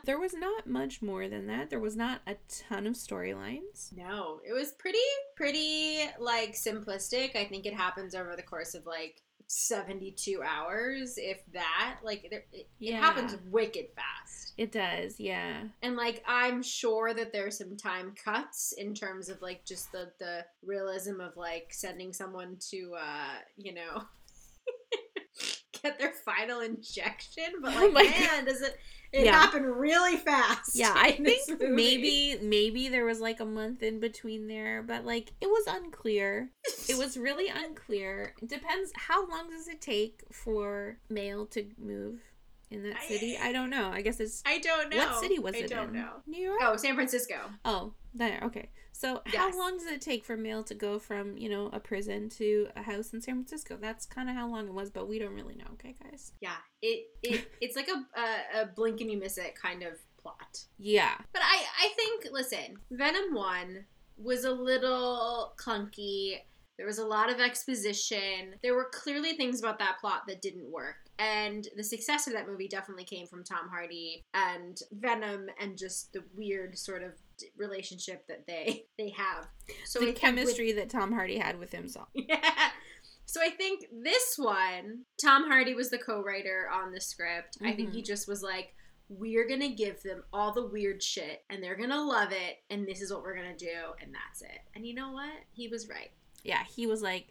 There 0.06 0.18
was 0.18 0.32
not 0.34 0.66
much 0.66 1.02
more 1.02 1.28
than 1.28 1.46
that. 1.48 1.68
There 1.68 1.78
was 1.78 1.94
not 1.94 2.22
a 2.26 2.34
ton 2.48 2.86
of 2.86 2.94
storylines. 2.94 3.92
no, 3.94 4.40
it 4.48 4.52
was 4.52 4.72
pretty 4.72 4.98
pretty 5.36 6.00
like 6.18 6.54
simplistic. 6.54 7.36
I 7.36 7.44
think 7.44 7.66
it 7.66 7.74
happens 7.74 8.14
over 8.14 8.34
the 8.34 8.42
course 8.42 8.74
of 8.74 8.86
like 8.86 9.20
72 9.46 10.42
hours 10.42 11.14
if 11.18 11.38
that. 11.52 11.98
Like 12.02 12.24
it, 12.24 12.48
it 12.50 12.68
Yeah. 12.78 12.98
happens 12.98 13.36
wicked 13.50 13.88
fast. 13.94 14.54
It 14.56 14.72
does, 14.72 15.20
yeah. 15.20 15.64
And 15.82 15.96
like 15.96 16.22
I'm 16.26 16.62
sure 16.62 17.12
that 17.12 17.32
there's 17.32 17.58
some 17.58 17.76
time 17.76 18.14
cuts 18.24 18.72
in 18.78 18.94
terms 18.94 19.28
of 19.28 19.40
like 19.42 19.66
just 19.66 19.92
the 19.92 20.10
the 20.18 20.46
realism 20.64 21.20
of 21.20 21.36
like 21.36 21.68
sending 21.72 22.14
someone 22.14 22.56
to 22.70 22.94
uh, 22.98 23.34
you 23.58 23.74
know, 23.74 24.02
get 25.82 25.98
their 25.98 26.12
final 26.24 26.60
injection, 26.60 27.44
but 27.62 27.74
Oh 27.76 27.80
like 27.86 27.92
my 27.92 28.02
man, 28.02 28.44
does 28.46 28.62
it 28.62 28.76
it 29.12 29.24
Yeah. 29.24 29.32
happened 29.32 29.66
really 29.66 30.16
fast. 30.16 30.74
Yeah, 30.74 30.92
I 30.96 31.12
think 31.12 31.60
maybe 31.60 32.38
maybe 32.42 32.88
there 32.88 33.04
was 33.04 33.20
like 33.20 33.40
a 33.40 33.44
month 33.44 33.82
in 33.82 34.00
between 34.00 34.46
there, 34.48 34.82
but 34.82 35.04
like 35.04 35.32
it 35.40 35.46
was 35.48 35.64
unclear. 35.68 36.50
It 36.88 36.96
was 36.96 37.16
really 37.16 37.48
unclear. 37.48 38.34
It 38.42 38.48
depends 38.48 38.92
how 38.94 39.28
long 39.28 39.50
does 39.50 39.68
it 39.68 39.80
take 39.80 40.22
for 40.32 40.98
mail 41.08 41.46
to 41.46 41.66
move 41.78 42.20
in 42.70 42.84
that 42.84 43.02
city. 43.02 43.36
I, 43.36 43.50
don't 43.52 43.68
know. 43.70 43.90
I 43.92 44.00
guess 44.00 44.20
it's 44.20 44.42
I 44.46 44.58
don't 44.58 44.90
know. 44.90 44.96
what 44.98 45.20
city 45.20 45.38
was 45.40 45.54
I 45.56 45.58
it 45.58 45.70
don't 45.70 45.88
in? 45.88 45.94
know. 45.94 46.10
New 46.26 46.40
York. 46.42 46.60
Oh, 46.62 46.76
San 46.76 46.94
Francisco. 46.94 47.34
Oh, 47.64 47.94
there. 48.14 48.40
Okay. 48.44 48.68
So 49.00 49.22
Yes. 49.26 49.36
how 49.36 49.58
long 49.58 49.78
does 49.78 49.86
it 49.86 50.02
take 50.02 50.26
for 50.26 50.36
mail 50.36 50.62
to 50.64 50.74
go 50.74 50.98
from 50.98 51.38
you 51.38 51.48
know 51.48 51.70
a 51.72 51.80
prison 51.80 52.28
to 52.30 52.68
a 52.76 52.82
house 52.82 53.14
in 53.14 53.22
San 53.22 53.36
Francisco? 53.36 53.78
That's 53.80 54.04
kind 54.04 54.28
of 54.28 54.36
how 54.36 54.46
long 54.46 54.66
it 54.68 54.74
was, 54.74 54.90
but 54.90 55.08
we 55.08 55.18
don't 55.18 55.32
really 55.34 55.54
know. 55.54 55.64
Okay, 55.74 55.96
guys. 56.02 56.32
Yeah, 56.42 56.56
it 56.82 57.06
it 57.22 57.50
it's 57.62 57.76
like 57.76 57.88
a, 57.88 58.20
a 58.20 58.62
a 58.62 58.66
blink 58.66 59.00
and 59.00 59.10
you 59.10 59.18
miss 59.18 59.38
it 59.38 59.54
kind 59.54 59.82
of 59.82 59.94
plot. 60.18 60.64
Yeah. 60.78 61.14
But 61.32 61.40
I 61.42 61.64
I 61.78 61.88
think 61.96 62.26
listen, 62.30 62.76
Venom 62.90 63.32
one 63.34 63.86
was 64.18 64.44
a 64.44 64.52
little 64.52 65.54
clunky. 65.58 66.34
There 66.76 66.86
was 66.86 66.98
a 66.98 67.06
lot 67.06 67.30
of 67.30 67.40
exposition. 67.40 68.54
There 68.62 68.74
were 68.74 68.88
clearly 68.92 69.32
things 69.34 69.60
about 69.60 69.78
that 69.78 69.96
plot 70.00 70.22
that 70.28 70.42
didn't 70.42 70.70
work. 70.70 70.96
And 71.18 71.68
the 71.76 71.84
success 71.84 72.26
of 72.26 72.32
that 72.32 72.46
movie 72.48 72.68
definitely 72.68 73.04
came 73.04 73.26
from 73.26 73.44
Tom 73.44 73.68
Hardy 73.70 74.24
and 74.32 74.78
Venom 74.92 75.48
and 75.60 75.76
just 75.76 76.12
the 76.14 76.22
weird 76.34 76.78
sort 76.78 77.02
of 77.02 77.12
relationship 77.56 78.26
that 78.28 78.46
they 78.46 78.84
they 78.98 79.10
have. 79.10 79.48
So 79.84 80.00
I 80.00 80.06
the 80.06 80.06
think 80.06 80.14
with- 80.14 80.20
chemistry 80.20 80.72
that 80.72 80.90
Tom 80.90 81.12
Hardy 81.12 81.38
had 81.38 81.58
with 81.58 81.72
himself. 81.72 82.08
Yeah. 82.14 82.70
So 83.26 83.40
I 83.40 83.50
think 83.50 83.84
this 84.02 84.34
one, 84.36 85.04
Tom 85.24 85.46
Hardy 85.46 85.72
was 85.72 85.88
the 85.88 85.98
co-writer 85.98 86.68
on 86.72 86.90
the 86.90 87.00
script. 87.00 87.58
I 87.62 87.72
think 87.74 87.92
he 87.92 87.98
mm-hmm. 87.98 88.04
just 88.06 88.26
was 88.26 88.42
like, 88.42 88.74
we're 89.08 89.46
gonna 89.46 89.68
give 89.68 90.02
them 90.02 90.24
all 90.32 90.52
the 90.52 90.66
weird 90.66 91.02
shit 91.02 91.44
and 91.50 91.62
they're 91.62 91.76
gonna 91.76 92.02
love 92.02 92.32
it 92.32 92.56
and 92.70 92.88
this 92.88 93.00
is 93.00 93.12
what 93.12 93.22
we're 93.22 93.36
gonna 93.36 93.56
do 93.56 93.68
and 94.00 94.12
that's 94.12 94.42
it. 94.42 94.60
And 94.74 94.86
you 94.86 94.94
know 94.94 95.12
what? 95.12 95.32
He 95.52 95.68
was 95.68 95.88
right. 95.88 96.10
Yeah, 96.42 96.62
he 96.64 96.86
was 96.86 97.02
like, 97.02 97.28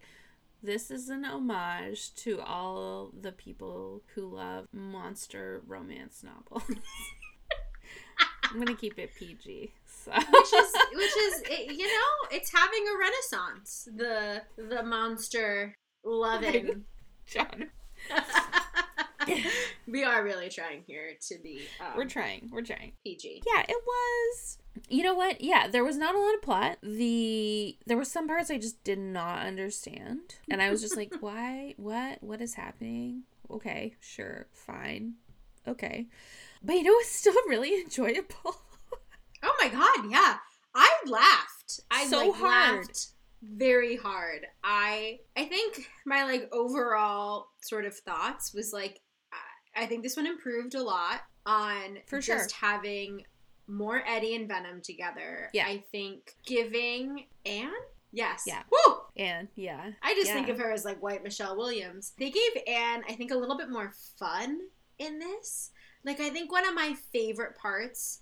this 0.62 0.92
is 0.92 1.10
an 1.10 1.24
homage 1.24 2.14
to 2.16 2.42
all 2.42 3.12
the 3.20 3.32
people 3.32 4.02
who 4.14 4.36
love 4.36 4.68
monster 4.74 5.62
romance 5.66 6.22
novels. 6.22 6.64
I'm 8.44 8.60
gonna 8.60 8.76
keep 8.76 9.00
it 9.00 9.12
PG. 9.16 9.74
So. 10.10 10.20
Which 10.32 10.54
is 10.54 10.74
which 10.94 11.18
is 11.18 11.42
it, 11.50 11.78
you 11.78 11.88
know, 11.88 12.30
it's 12.32 12.52
having 12.52 12.86
a 12.88 12.98
renaissance. 12.98 13.88
The 13.96 14.42
the 14.58 14.84
monster 14.84 15.76
loving 16.04 16.86
John. 17.26 17.70
we 19.88 20.04
are 20.04 20.24
really 20.24 20.50
trying 20.50 20.84
here 20.88 21.12
to 21.28 21.36
be 21.44 21.62
um, 21.80 21.98
We're 21.98 22.06
trying. 22.06 22.50
We're 22.52 22.62
trying. 22.64 22.94
PG. 23.06 23.44
Yeah, 23.46 23.64
it 23.68 23.84
was. 23.86 24.58
You 24.88 25.04
know 25.04 25.14
what? 25.14 25.42
Yeah, 25.42 25.68
there 25.68 25.84
was 25.84 25.98
not 25.98 26.16
a 26.16 26.20
lot 26.20 26.34
of 26.36 26.42
plot. 26.42 26.78
The 26.82 27.78
there 27.86 27.98
were 27.98 28.06
some 28.06 28.28
parts 28.28 28.50
I 28.50 28.58
just 28.58 28.84
did 28.84 29.00
not 29.00 29.46
understand, 29.46 30.36
and 30.50 30.62
I 30.62 30.72
was 30.72 30.82
just 30.82 30.96
like, 30.96 31.14
"Why? 31.20 31.74
What? 31.78 32.24
What 32.24 32.42
is 32.42 32.54
happening?" 32.56 33.24
Okay, 33.52 33.96
sure, 34.00 34.48
fine, 34.54 35.16
okay, 35.68 36.08
but 36.64 36.76
you 36.76 36.84
know, 36.84 36.94
it's 37.00 37.10
still 37.10 37.34
really 37.48 37.82
enjoyable. 37.82 38.62
Oh 39.44 39.56
my 39.62 39.70
god, 39.70 40.12
yeah. 40.12 40.38
I 40.76 40.98
laughed. 41.06 41.80
I 41.90 42.06
So 42.08 42.18
like, 42.18 42.36
hard. 42.36 42.78
laughed 42.78 43.08
very 43.42 43.96
hard. 43.96 44.46
I 44.64 45.20
I 45.38 45.46
think 45.46 45.88
my 46.06 46.24
like 46.24 46.50
overall 46.52 47.48
sort 47.62 47.86
of 47.86 47.96
thoughts 47.96 48.54
was 48.54 48.74
like 48.74 49.00
I, 49.32 49.84
I 49.84 49.86
think 49.86 50.04
this 50.04 50.18
one 50.18 50.28
improved 50.28 50.76
a 50.76 50.84
lot 50.84 51.22
on 51.46 52.00
For 52.08 52.20
just 52.20 52.52
having 52.52 53.24
more 53.68 54.04
Eddie 54.06 54.36
and 54.36 54.48
Venom 54.48 54.82
together. 54.82 55.50
Yeah. 55.54 55.68
I 55.68 55.84
think 55.92 56.36
giving 56.46 57.26
Anne 57.46 57.72
Yes. 58.12 58.44
Yeah. 58.48 58.64
Woo! 58.72 58.96
And 59.18 59.50
yeah, 59.56 59.92
I 60.02 60.16
just 60.16 60.32
think 60.32 60.50
of 60.50 60.58
her 60.58 60.72
as 60.72 60.84
like 60.84 61.02
white 61.02 61.24
Michelle 61.24 61.56
Williams. 61.56 62.14
They 62.18 62.32
gave 62.32 62.64
Anne, 62.68 63.04
I 63.08 63.14
think, 63.14 63.30
a 63.30 63.36
little 63.36 63.56
bit 63.56 63.70
more 63.70 63.94
fun 64.18 64.60
in 64.98 65.20
this. 65.20 65.70
Like, 66.04 66.20
I 66.20 66.30
think 66.30 66.52
one 66.52 66.68
of 66.68 66.74
my 66.74 66.96
favorite 67.14 67.56
parts 67.56 68.22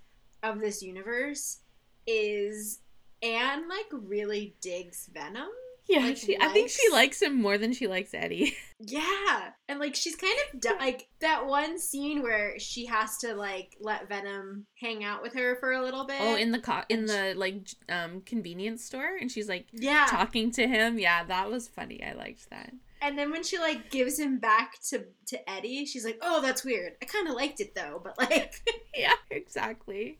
of 0.53 0.59
this 0.59 0.81
universe 0.81 1.59
is 2.05 2.79
Anne, 3.21 3.67
like, 3.67 3.87
really 3.91 4.55
digs 4.61 5.09
Venom. 5.13 5.49
yeah. 5.89 5.99
Like, 5.99 6.17
she, 6.17 6.37
I 6.39 6.49
think 6.49 6.69
she 6.69 6.87
likes- 6.91 7.19
likes 7.19 7.21
him 7.21 7.41
more 7.41 7.57
than 7.57 7.73
she 7.73 7.87
likes 7.87 8.13
Eddie. 8.13 8.55
Yeah. 8.79 9.49
And, 9.67 9.79
like, 9.79 9.95
she's 9.95 10.15
kind 10.15 10.35
of, 10.53 10.59
do- 10.61 10.75
like, 10.79 11.07
that 11.19 11.47
one 11.47 11.79
scene 11.79 12.21
where 12.21 12.59
she 12.59 12.85
has 12.85 13.17
to, 13.17 13.33
like, 13.33 13.75
let 13.79 14.07
Venom 14.07 14.67
hang 14.79 15.03
out 15.03 15.23
with 15.23 15.33
her 15.33 15.55
for 15.59 15.71
a 15.71 15.81
little 15.81 16.05
bit. 16.05 16.17
oh, 16.21 16.35
in 16.35 16.51
the 16.51 16.59
co- 16.59 16.83
in 16.87 17.07
the 17.07 17.33
like 17.35 17.67
um 17.89 18.21
convenience 18.21 18.85
store, 18.85 19.17
and 19.19 19.31
she's 19.31 19.49
like 19.49 19.65
yeah. 19.73 20.05
talking 20.07 20.51
to 20.51 20.67
him. 20.67 20.99
Yeah, 20.99 21.23
that 21.23 21.49
was 21.49 21.67
funny. 21.67 22.03
I 22.03 22.13
liked 22.13 22.51
that. 22.51 22.71
And 23.01 23.17
then 23.17 23.31
when 23.31 23.43
she 23.43 23.57
like 23.59 23.91
gives 23.91 24.17
him 24.19 24.39
back 24.39 24.79
to 24.89 25.05
to 25.27 25.49
Eddie, 25.49 25.85
she's 25.85 26.03
like, 26.05 26.17
"Oh, 26.21 26.41
that's 26.41 26.63
weird. 26.63 26.93
I 27.01 27.05
kind 27.05 27.27
of 27.27 27.35
liked 27.35 27.59
it 27.59 27.75
though." 27.75 28.01
But 28.03 28.17
like, 28.17 28.61
Yeah, 28.95 29.13
exactly. 29.29 30.19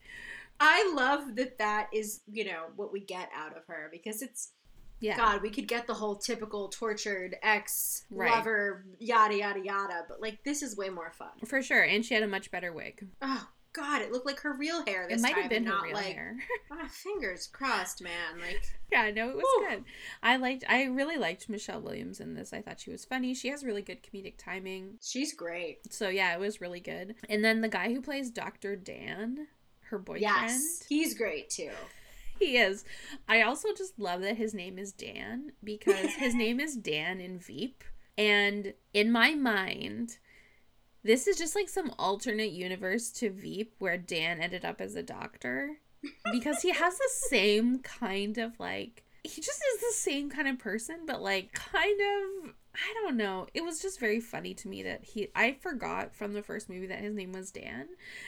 I 0.60 0.92
love 0.96 1.36
that 1.36 1.58
that 1.60 1.88
is 1.94 2.22
you 2.32 2.46
know 2.46 2.66
what 2.76 2.92
we 2.92 3.00
get 3.00 3.30
out 3.36 3.56
of 3.58 3.66
her 3.68 3.90
because 3.92 4.22
it's 4.22 4.52
Yeah. 5.00 5.16
God, 5.18 5.42
we 5.42 5.50
could 5.50 5.68
get 5.68 5.86
the 5.88 5.94
whole 5.94 6.16
typical 6.16 6.70
tortured 6.70 7.36
ex 7.44 8.04
Right. 8.10 8.32
lover 8.32 8.86
yada 9.00 9.36
yada 9.38 9.60
yada, 9.60 10.04
but 10.08 10.22
like 10.22 10.44
this 10.44 10.62
is 10.62 10.76
way 10.78 10.90
more 10.90 11.12
fun. 11.12 11.30
For 11.46 11.62
sure, 11.62 11.84
and 11.84 12.06
she 12.06 12.14
had 12.14 12.24
a 12.24 12.28
much 12.28 12.50
better 12.52 12.74
wig. 12.74 13.08
Oh 13.22 13.48
God, 13.78 14.02
it 14.02 14.12
looked 14.12 14.26
like 14.26 14.40
her 14.42 14.54
real 14.54 14.84
hair 14.86 15.06
This 15.08 15.20
It 15.20 15.24
might 15.24 15.34
time, 15.34 15.42
have 15.44 15.50
been 15.52 15.64
not 15.64 15.84
real 15.84 15.94
like 15.94 16.06
hair. 16.08 16.36
ah, 16.72 16.88
fingers 16.90 17.48
crossed, 17.48 18.02
man. 18.02 18.40
Like 18.42 18.62
yeah, 18.92 19.12
no, 19.12 19.30
it 19.30 19.36
was 19.36 19.46
Whew. 19.46 19.68
good. 19.70 19.84
I 20.24 20.38
liked. 20.38 20.64
I 20.68 20.86
really 20.86 21.18
liked 21.18 21.48
Michelle 21.48 21.80
Williams 21.82 22.20
in 22.20 22.34
this. 22.34 22.52
I 22.54 22.62
thought 22.62 22.80
she 22.82 22.92
was 22.92 23.06
funny. 23.06 23.34
She 23.34 23.50
has 23.50 23.64
really 23.64 23.82
good 23.84 24.00
comedic 24.04 24.34
timing. 24.38 24.98
she's 25.02 25.34
great. 25.34 25.94
So 25.94 26.10
yeah, 26.10 26.34
it 26.34 26.40
was 26.40 26.60
really 26.60 26.80
good. 26.82 27.16
And 27.30 27.46
then 27.46 27.62
the 27.62 27.70
guy 27.70 27.94
who 27.94 28.02
plays 28.02 28.30
Doctor 28.32 28.76
Dan, 28.76 29.48
her 29.90 30.00
boyfriend, 30.00 30.22
Yes, 30.24 30.84
he's 30.90 31.14
great 31.14 31.50
too. 31.50 31.72
he 32.40 32.58
is. 32.58 32.84
I 33.30 33.42
also 33.44 33.70
just 33.78 34.00
love 34.00 34.22
that 34.22 34.38
his 34.38 34.54
name 34.54 34.78
is 34.80 34.92
Dan 34.92 35.52
because 35.64 36.16
his 36.16 36.34
name 36.44 36.60
is 36.60 36.76
Dan 36.76 37.22
in 37.22 37.40
Veep, 37.40 37.84
and 38.18 38.74
in 38.94 39.12
my 39.12 39.36
mind. 39.36 40.18
This 41.08 41.26
is 41.26 41.38
just 41.38 41.56
like 41.56 41.70
some 41.70 41.94
alternate 41.98 42.52
universe 42.52 43.12
to 43.14 43.30
Veep 43.30 43.74
where 43.80 43.98
Dan 43.98 44.42
ended 44.42 44.66
up 44.66 44.82
as 44.82 44.96
a 44.96 45.02
doctor 45.02 45.78
because 46.34 46.62
he 46.62 46.72
has 46.72 46.98
the 46.98 47.10
same 47.30 47.80
kind 47.80 48.38
of 48.38 48.60
like 48.60 49.06
he 49.24 49.42
just 49.42 49.62
is 49.74 49.80
the 49.80 49.94
same 49.94 50.30
kind 50.30 50.48
of 50.50 50.60
person 50.60 51.06
but 51.06 51.22
like 51.22 51.54
kind 51.54 52.00
of 52.02 52.54
I 52.76 52.94
don't 53.02 53.18
know. 53.18 53.48
It 53.56 53.64
was 53.64 53.82
just 53.82 54.00
very 54.00 54.20
funny 54.20 54.54
to 54.56 54.68
me 54.68 54.84
that 54.84 55.04
he 55.04 55.30
I 55.34 55.54
forgot 55.62 56.14
from 56.14 56.34
the 56.34 56.44
first 56.44 56.70
movie 56.70 56.88
that 56.88 57.00
his 57.00 57.16
name 57.16 57.32
was 57.32 57.52
Dan. 57.52 57.88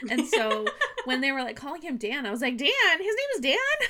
And 0.10 0.26
so 0.26 0.66
when 1.06 1.22
they 1.22 1.32
were 1.32 1.44
like 1.44 1.56
calling 1.56 1.82
him 1.82 1.98
Dan, 1.98 2.26
I 2.26 2.32
was 2.32 2.42
like, 2.42 2.58
"Dan, 2.58 2.70
his 2.98 3.00
name 3.00 3.30
is 3.36 3.42
Dan?" 3.42 3.58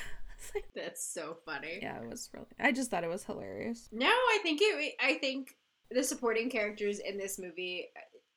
Like, 0.54 0.64
That's 0.74 1.06
so 1.06 1.36
funny. 1.46 1.78
yeah, 1.80 2.00
it 2.00 2.10
was 2.10 2.28
really 2.32 2.46
I 2.58 2.72
just 2.72 2.90
thought 2.90 3.04
it 3.04 3.10
was 3.10 3.22
hilarious. 3.22 3.88
No, 3.92 4.08
I 4.08 4.40
think 4.42 4.60
it. 4.60 4.94
I 5.00 5.14
think 5.14 5.54
the 5.92 6.02
supporting 6.02 6.50
characters 6.50 6.98
in 6.98 7.18
this 7.18 7.38
movie 7.38 7.86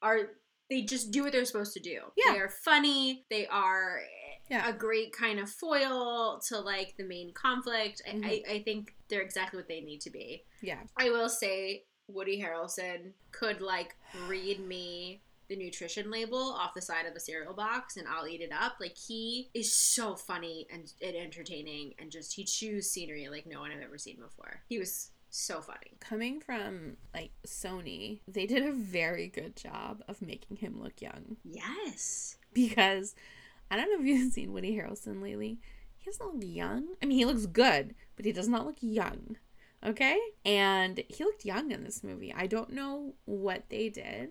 are 0.04 0.30
they 0.70 0.82
just 0.82 1.12
do 1.12 1.24
what 1.24 1.32
they're 1.32 1.46
supposed 1.46 1.74
to 1.74 1.80
do. 1.80 2.00
Yeah. 2.16 2.34
They 2.34 2.40
are 2.40 2.50
funny. 2.50 3.26
They 3.30 3.48
are 3.48 4.02
Yeah. 4.50 4.68
a 4.70 4.74
great 4.74 5.14
kind 5.14 5.40
of 5.40 5.50
foil 5.50 6.40
to 6.48 6.60
like 6.60 6.96
the 6.98 7.04
main 7.04 7.34
conflict. 7.34 8.02
I, 8.08 8.12
Mhm. 8.12 8.26
I, 8.26 8.54
I 8.54 8.64
think 8.64 8.94
they're 9.08 9.22
exactly 9.22 9.58
what 9.58 9.68
they 9.68 9.82
need 9.82 10.02
to 10.02 10.10
be. 10.10 10.44
Yeah. 10.62 10.84
I 10.98 11.10
will 11.10 11.30
say 11.30 11.86
Woody 12.08 12.42
Harrelson 12.42 13.14
could 13.32 13.62
like 13.62 13.96
read 14.28 14.60
me 14.60 15.22
the 15.50 15.56
nutrition 15.58 16.10
label 16.10 16.38
off 16.38 16.74
the 16.74 16.82
side 16.82 17.06
of 17.06 17.14
a 17.16 17.20
cereal 17.20 17.54
box 17.54 17.98
and 17.98 18.08
I'll 18.08 18.28
eat 18.28 18.42
it 18.42 18.52
up. 18.52 18.78
Like 18.80 18.98
he 18.98 19.50
is 19.54 19.76
so 19.76 20.16
funny 20.16 20.68
and, 20.72 20.92
and 21.02 21.16
entertaining 21.16 21.94
and 22.00 22.12
just 22.12 22.34
he 22.34 22.44
chews 22.46 22.90
scenery 22.92 23.28
like 23.30 23.46
no 23.46 23.60
one 23.60 23.72
I've 23.72 23.82
ever 23.82 23.98
seen 23.98 24.18
before. 24.18 24.64
He 24.70 24.80
was 24.80 25.12
so 25.36 25.62
funny. 25.62 25.98
Coming 26.00 26.40
from 26.40 26.98
like 27.14 27.32
Sony, 27.48 28.20
they 28.28 28.46
did 28.46 28.64
a 28.66 28.72
very 28.72 29.28
good 29.28 29.56
job 29.56 30.04
of 30.08 30.22
making 30.22 30.58
him 30.58 30.80
look 30.82 31.02
young 31.02 31.38
Yes. 31.44 32.38
because 32.54 33.16
I 33.72 33.76
don't 33.78 33.90
know 33.92 34.00
if 34.00 34.06
you've 34.06 34.32
seen 34.34 34.54
Woody 34.54 34.76
Harrelson 34.76 35.22
lately. 35.22 35.60
He 35.98 36.06
doesn't 36.06 36.26
look 36.36 36.44
young. 36.46 36.88
I 37.02 37.06
mean, 37.06 37.18
he 37.18 37.26
looks 37.26 37.46
good, 37.46 37.96
but 38.16 38.26
he 38.26 38.32
does 38.32 38.48
not 38.50 38.66
look 38.66 38.76
young. 38.82 39.38
Okay? 39.86 40.18
And 40.46 41.02
he 41.08 41.24
looked 41.24 41.46
young 41.46 41.72
in 41.72 41.84
this 41.84 42.04
movie. 42.04 42.34
I 42.36 42.46
don't 42.48 42.72
know 42.72 43.14
what 43.26 43.64
they 43.70 43.90
did. 43.90 44.30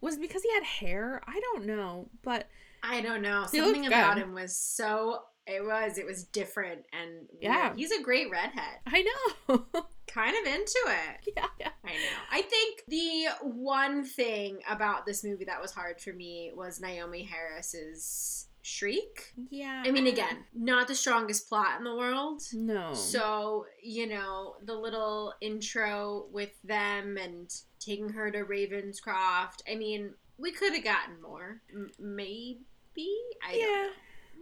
Was 0.00 0.16
it 0.16 0.20
because 0.22 0.42
he 0.42 0.52
had 0.54 0.64
hair? 0.64 1.22
I 1.26 1.40
don't 1.40 1.66
know. 1.66 2.08
But 2.22 2.48
I 2.82 3.02
don't 3.02 3.20
know. 3.22 3.46
Something 3.46 3.86
about 3.86 4.16
him 4.18 4.32
was 4.34 4.56
so 4.56 5.22
it 5.46 5.64
was 5.64 5.98
it 5.98 6.06
was 6.06 6.24
different 6.24 6.82
and 6.92 7.10
weird. 7.30 7.42
Yeah. 7.42 7.74
He's 7.74 7.92
a 7.92 8.02
great 8.02 8.30
redhead. 8.30 8.78
I 8.86 9.04
know. 9.48 9.66
Kind 10.06 10.36
of 10.36 10.52
into 10.52 10.78
it. 10.86 11.32
yeah, 11.36 11.46
yeah. 11.58 11.70
I 11.84 11.90
know. 11.90 12.20
I 12.32 12.42
think 12.42 12.82
the 12.88 13.26
one 13.42 14.04
thing 14.04 14.58
about 14.68 15.06
this 15.06 15.22
movie 15.22 15.44
that 15.44 15.60
was 15.62 15.70
hard 15.72 16.00
for 16.00 16.12
me 16.12 16.50
was 16.54 16.80
Naomie 16.80 17.28
Harris's 17.28 18.48
shriek. 18.62 19.32
Yeah. 19.50 19.82
I 19.86 19.90
mean, 19.90 20.06
again, 20.06 20.44
not 20.54 20.88
the 20.88 20.94
strongest 20.94 21.48
plot 21.48 21.78
in 21.78 21.84
the 21.84 21.94
world. 21.94 22.42
No. 22.52 22.92
So, 22.92 23.66
you 23.82 24.08
know, 24.08 24.56
the 24.64 24.74
little 24.74 25.32
intro 25.40 26.26
with 26.32 26.60
them 26.64 27.16
and 27.16 27.48
taking 27.78 28.08
her 28.10 28.30
to 28.30 28.44
Ravencroft. 28.44 29.62
I 29.70 29.76
mean, 29.76 30.14
we 30.38 30.52
could 30.52 30.74
have 30.74 30.84
gotten 30.84 31.20
more. 31.22 31.62
M- 31.72 31.90
maybe. 31.98 32.58
I 32.96 33.54
yeah. 33.54 33.88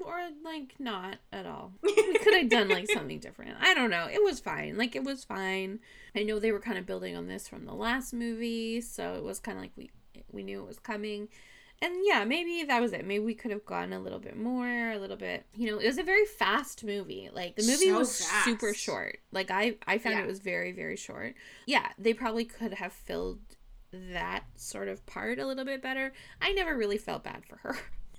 Or 0.04 0.18
like 0.44 0.74
not 0.78 1.16
at 1.32 1.46
all. 1.46 1.72
We 1.82 2.18
could 2.18 2.34
have 2.34 2.48
done 2.48 2.68
like 2.68 2.90
something 2.90 3.18
different. 3.18 3.56
I 3.60 3.74
don't 3.74 3.90
know. 3.90 4.06
It 4.10 4.22
was 4.22 4.40
fine. 4.40 4.76
Like 4.78 4.96
it 4.96 5.04
was 5.04 5.24
fine. 5.24 5.80
I 6.16 6.22
know 6.22 6.38
they 6.38 6.52
were 6.52 6.60
kind 6.60 6.78
of 6.78 6.86
building 6.86 7.16
on 7.16 7.26
this 7.28 7.46
from 7.48 7.64
the 7.64 7.74
last 7.74 8.12
movie, 8.12 8.80
so 8.80 9.14
it 9.14 9.22
was 9.22 9.38
kind 9.40 9.56
of 9.58 9.62
like 9.62 9.72
we 9.76 9.90
we 10.32 10.42
knew 10.42 10.60
it 10.62 10.66
was 10.66 10.78
coming. 10.78 11.28
And 11.80 11.94
yeah, 12.04 12.24
maybe 12.24 12.64
that 12.64 12.80
was 12.80 12.92
it. 12.92 13.06
Maybe 13.06 13.22
we 13.24 13.34
could 13.34 13.52
have 13.52 13.64
gone 13.64 13.92
a 13.92 14.00
little 14.00 14.18
bit 14.18 14.36
more, 14.36 14.90
a 14.90 14.98
little 14.98 15.16
bit. 15.16 15.46
You 15.54 15.70
know, 15.70 15.78
it 15.78 15.86
was 15.86 15.98
a 15.98 16.02
very 16.02 16.24
fast 16.26 16.82
movie. 16.84 17.30
Like 17.32 17.54
the 17.56 17.62
movie 17.62 17.86
So 17.90 17.98
was 17.98 18.20
fast. 18.26 18.44
super 18.44 18.74
short. 18.74 19.18
Like 19.32 19.50
I 19.50 19.76
I 19.86 19.98
found 19.98 20.16
Yeah. 20.16 20.24
it 20.24 20.26
was 20.26 20.40
very 20.40 20.72
very 20.72 20.96
short. 20.96 21.34
Yeah, 21.66 21.86
they 21.98 22.14
probably 22.14 22.44
could 22.44 22.74
have 22.74 22.92
filled 22.92 23.38
that 23.92 24.44
sort 24.56 24.88
of 24.88 25.04
part 25.06 25.38
a 25.38 25.46
little 25.46 25.64
bit 25.64 25.80
better. 25.82 26.12
I 26.42 26.52
never 26.52 26.76
really 26.76 26.98
felt 26.98 27.22
bad 27.24 27.44
for 27.46 27.56
her. 27.58 27.76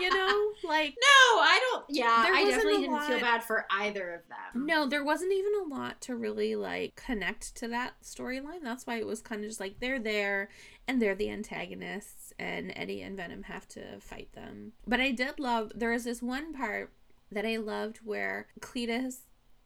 You 0.00 0.10
know, 0.10 0.52
like 0.64 0.94
no, 1.00 1.40
I 1.40 1.60
don't. 1.70 1.84
Yeah, 1.88 2.26
I 2.28 2.44
definitely 2.44 2.82
didn't 2.82 3.00
feel 3.02 3.20
bad 3.20 3.42
for 3.42 3.66
either 3.70 4.14
of 4.14 4.20
them. 4.28 4.66
No, 4.66 4.86
there 4.86 5.04
wasn't 5.04 5.32
even 5.32 5.52
a 5.54 5.74
lot 5.74 6.00
to 6.02 6.16
really 6.16 6.56
like 6.56 6.96
connect 6.96 7.54
to 7.56 7.68
that 7.68 7.94
storyline. 8.02 8.62
That's 8.62 8.86
why 8.86 8.96
it 8.96 9.06
was 9.06 9.20
kind 9.20 9.42
of 9.42 9.48
just 9.48 9.60
like 9.60 9.80
they're 9.80 9.98
there 9.98 10.48
and 10.86 11.00
they're 11.00 11.14
the 11.14 11.30
antagonists 11.30 12.32
and 12.38 12.72
Eddie 12.76 13.02
and 13.02 13.16
Venom 13.16 13.44
have 13.44 13.68
to 13.68 14.00
fight 14.00 14.32
them. 14.32 14.72
But 14.86 15.00
I 15.00 15.10
did 15.10 15.38
love 15.38 15.72
there 15.74 15.90
was 15.90 16.04
this 16.04 16.22
one 16.22 16.52
part 16.52 16.92
that 17.30 17.46
I 17.46 17.56
loved 17.56 17.98
where 18.04 18.48
Cletus 18.60 19.20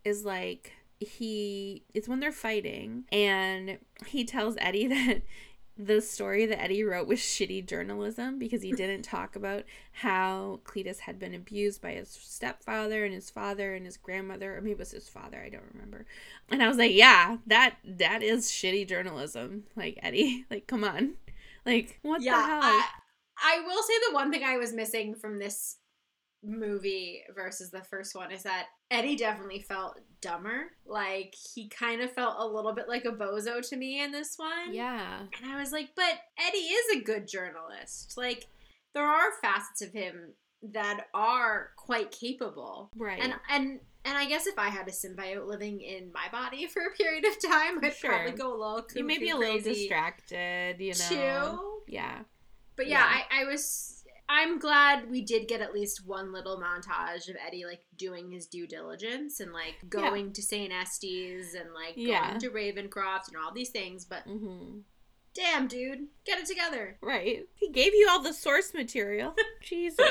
is 0.05 0.25
like 0.25 0.73
he 1.01 1.85
it's 1.95 2.09
when 2.09 2.19
they're 2.21 2.33
fighting 2.33 3.05
and 3.13 3.79
he 4.07 4.25
tells 4.25 4.57
Eddie 4.59 4.87
that 4.89 5.23
the 5.79 6.01
story 6.01 6.45
that 6.45 6.61
Eddie 6.61 6.83
wrote 6.83 7.07
was 7.07 7.21
shitty 7.21 7.65
journalism 7.65 8.39
because 8.39 8.63
he 8.63 8.73
didn't 8.77 9.03
talk 9.03 9.37
about 9.37 9.65
how 9.93 10.61
Cletus 10.65 11.01
had 11.01 11.19
been 11.19 11.35
abused 11.35 11.81
by 11.81 11.93
his 11.93 12.09
stepfather 12.09 13.05
and 13.05 13.15
his 13.15 13.31
father 13.31 13.75
and 13.75 13.87
his 13.87 13.97
grandmother, 13.97 14.57
or 14.57 14.61
maybe 14.61 14.73
it 14.73 14.79
was 14.79 14.91
his 14.91 15.09
father, 15.09 15.41
I 15.43 15.49
don't 15.49 15.71
remember. 15.73 16.05
And 16.51 16.63
I 16.63 16.69
was 16.69 16.77
like, 16.77 16.93
yeah, 16.93 17.39
that 17.47 17.77
that 17.85 18.23
is 18.23 18.47
shitty 18.47 18.89
journalism. 18.89 19.65
Like 19.77 19.99
Eddie, 20.03 20.45
like 20.51 20.67
come 20.67 20.85
on, 20.85 21.15
like 21.65 22.01
what 22.03 22.23
yeah, 22.23 22.37
the 22.37 22.43
hell? 22.43 22.61
I, 22.63 22.87
I 23.39 23.61
will 23.65 23.83
say 23.83 23.95
the 24.09 24.15
one 24.15 24.33
thing 24.33 24.43
I 24.45 24.57
was 24.57 24.73
missing 24.73 25.15
from 25.15 25.39
this 25.39 25.77
movie 26.43 27.23
versus 27.35 27.71
the 27.71 27.83
first 27.83 28.15
one 28.15 28.31
is 28.31 28.43
that 28.45 28.67
Eddie 28.91 29.17
definitely 29.17 29.61
felt 29.61 29.99
dumber. 30.21 30.73
Like 30.87 31.35
he 31.55 31.69
kind 31.69 32.01
of 32.01 32.13
felt 32.13 32.37
a 32.39 32.47
little 32.47 32.73
bit 32.75 32.89
like 32.89 33.05
a 33.05 33.13
bozo 33.13 33.67
to 33.69 33.77
me 33.77 34.03
in 34.03 34.13
this 34.13 34.35
one. 34.37 34.73
yeah, 34.73 35.21
And 35.41 35.51
I 35.53 35.59
was 35.61 35.73
like, 35.73 35.91
but 35.97 36.19
Eddie 36.39 36.59
is 36.59 36.97
a 36.97 37.05
good 37.05 37.27
journalist. 37.29 38.15
Like 38.17 38.47
there 38.95 39.07
are 39.07 39.33
facets 39.43 39.83
of 39.83 39.93
him 39.93 40.33
that 40.73 41.07
are 41.15 41.71
quite 41.77 42.11
capable. 42.11 42.91
right. 42.97 43.21
And 43.23 43.35
and 43.51 43.81
and 44.05 44.17
I 44.17 44.27
guess 44.27 44.47
if 44.47 44.59
I 44.59 44.69
had 44.69 44.89
a 44.89 44.91
symbiote 44.91 45.47
living 45.47 45.81
in 45.83 46.11
my 46.13 46.27
body 46.33 46.67
for 46.67 46.83
a 46.83 46.97
period 46.97 47.25
of 47.27 47.39
time, 47.43 47.79
I'd 47.83 47.95
Sure. 47.95 48.11
probably 48.11 48.33
go 48.33 48.49
a 48.55 48.57
little 48.57 48.87
you 48.95 49.05
may 49.05 49.19
be 49.19 49.31
a 49.31 49.37
little 49.37 49.61
distracted, 49.61 50.77
you 50.81 50.95
know. 50.95 51.59
too. 51.87 51.93
Yeah. 51.93 52.21
But 52.77 52.87
yeah, 52.87 52.99
Yeah. 53.01 53.23
I, 53.31 53.43
I 53.43 53.45
was. 53.45 53.98
I'm 54.29 54.59
glad 54.59 55.11
we 55.11 55.23
did 55.23 55.49
get 55.49 55.61
at 55.63 55.73
least 55.73 56.07
one 56.07 56.33
little 56.33 56.61
montage 56.61 57.29
of 57.31 57.37
Eddie 57.47 57.65
like 57.65 57.81
doing 57.97 58.31
his 58.31 58.47
due 58.47 58.67
diligence 58.67 59.41
and 59.41 59.53
like 59.53 59.77
going 59.89 60.33
to 60.35 60.43
St. 60.43 60.73
Estes 60.73 61.55
and 61.55 61.73
like 61.73 61.95
Yeah. 61.97 62.29
going 62.29 62.41
to 62.41 62.51
Ravencroft 62.51 63.29
and 63.29 63.37
all 63.43 63.53
these 63.55 63.71
things. 63.71 64.05
But 64.05 64.27
Mm-hmm. 64.27 64.81
damn, 65.35 65.67
dude, 65.67 66.09
get 66.27 66.39
it 66.39 66.47
together. 66.47 66.99
Right. 67.01 67.47
He 67.55 67.71
gave 67.71 67.95
you 67.95 68.07
all 68.11 68.23
the 68.23 68.35
source 68.35 68.75
material. 68.75 69.35
Jesus. 69.63 70.07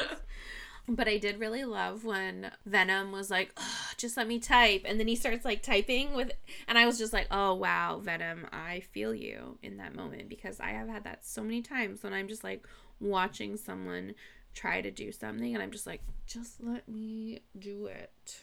But 0.90 1.10
I 1.10 1.18
did 1.18 1.40
really 1.42 1.66
love 1.66 2.06
when 2.06 2.50
Venom 2.66 3.12
was 3.12 3.30
like, 3.30 3.52
"Ugh, 3.58 3.96
just 3.98 4.16
let 4.16 4.26
me 4.26 4.40
type. 4.40 4.84
And 4.86 4.98
then 4.98 5.08
he 5.10 5.18
starts 5.18 5.44
like 5.44 5.62
typing 5.62 6.14
with, 6.14 6.32
and 6.66 6.78
I 6.78 6.86
was 6.86 6.98
just 6.98 7.12
like, 7.12 7.28
oh 7.30 7.56
wow, 7.56 8.00
Venom, 8.00 8.48
I 8.54 8.80
feel 8.94 9.14
you 9.14 9.58
in 9.62 9.78
that 9.78 9.94
moment 9.96 10.30
because 10.30 10.62
I 10.62 10.70
have 10.70 10.88
had 10.88 11.04
that 11.04 11.26
so 11.26 11.44
many 11.44 11.62
times 11.62 12.04
when 12.04 12.14
I'm 12.14 12.30
just 12.30 12.42
like 12.44 12.66
watching 13.00 13.58
someone 13.58 14.13
try 14.54 14.82
to 14.82 14.89
do 14.92 15.12
something 15.12 15.54
and 15.54 15.62
I'm 15.63 15.72
just 15.72 15.86
like, 15.88 16.01
just 16.25 16.62
let 16.63 16.88
me 16.89 17.42
do 17.58 17.86
it. 17.88 18.42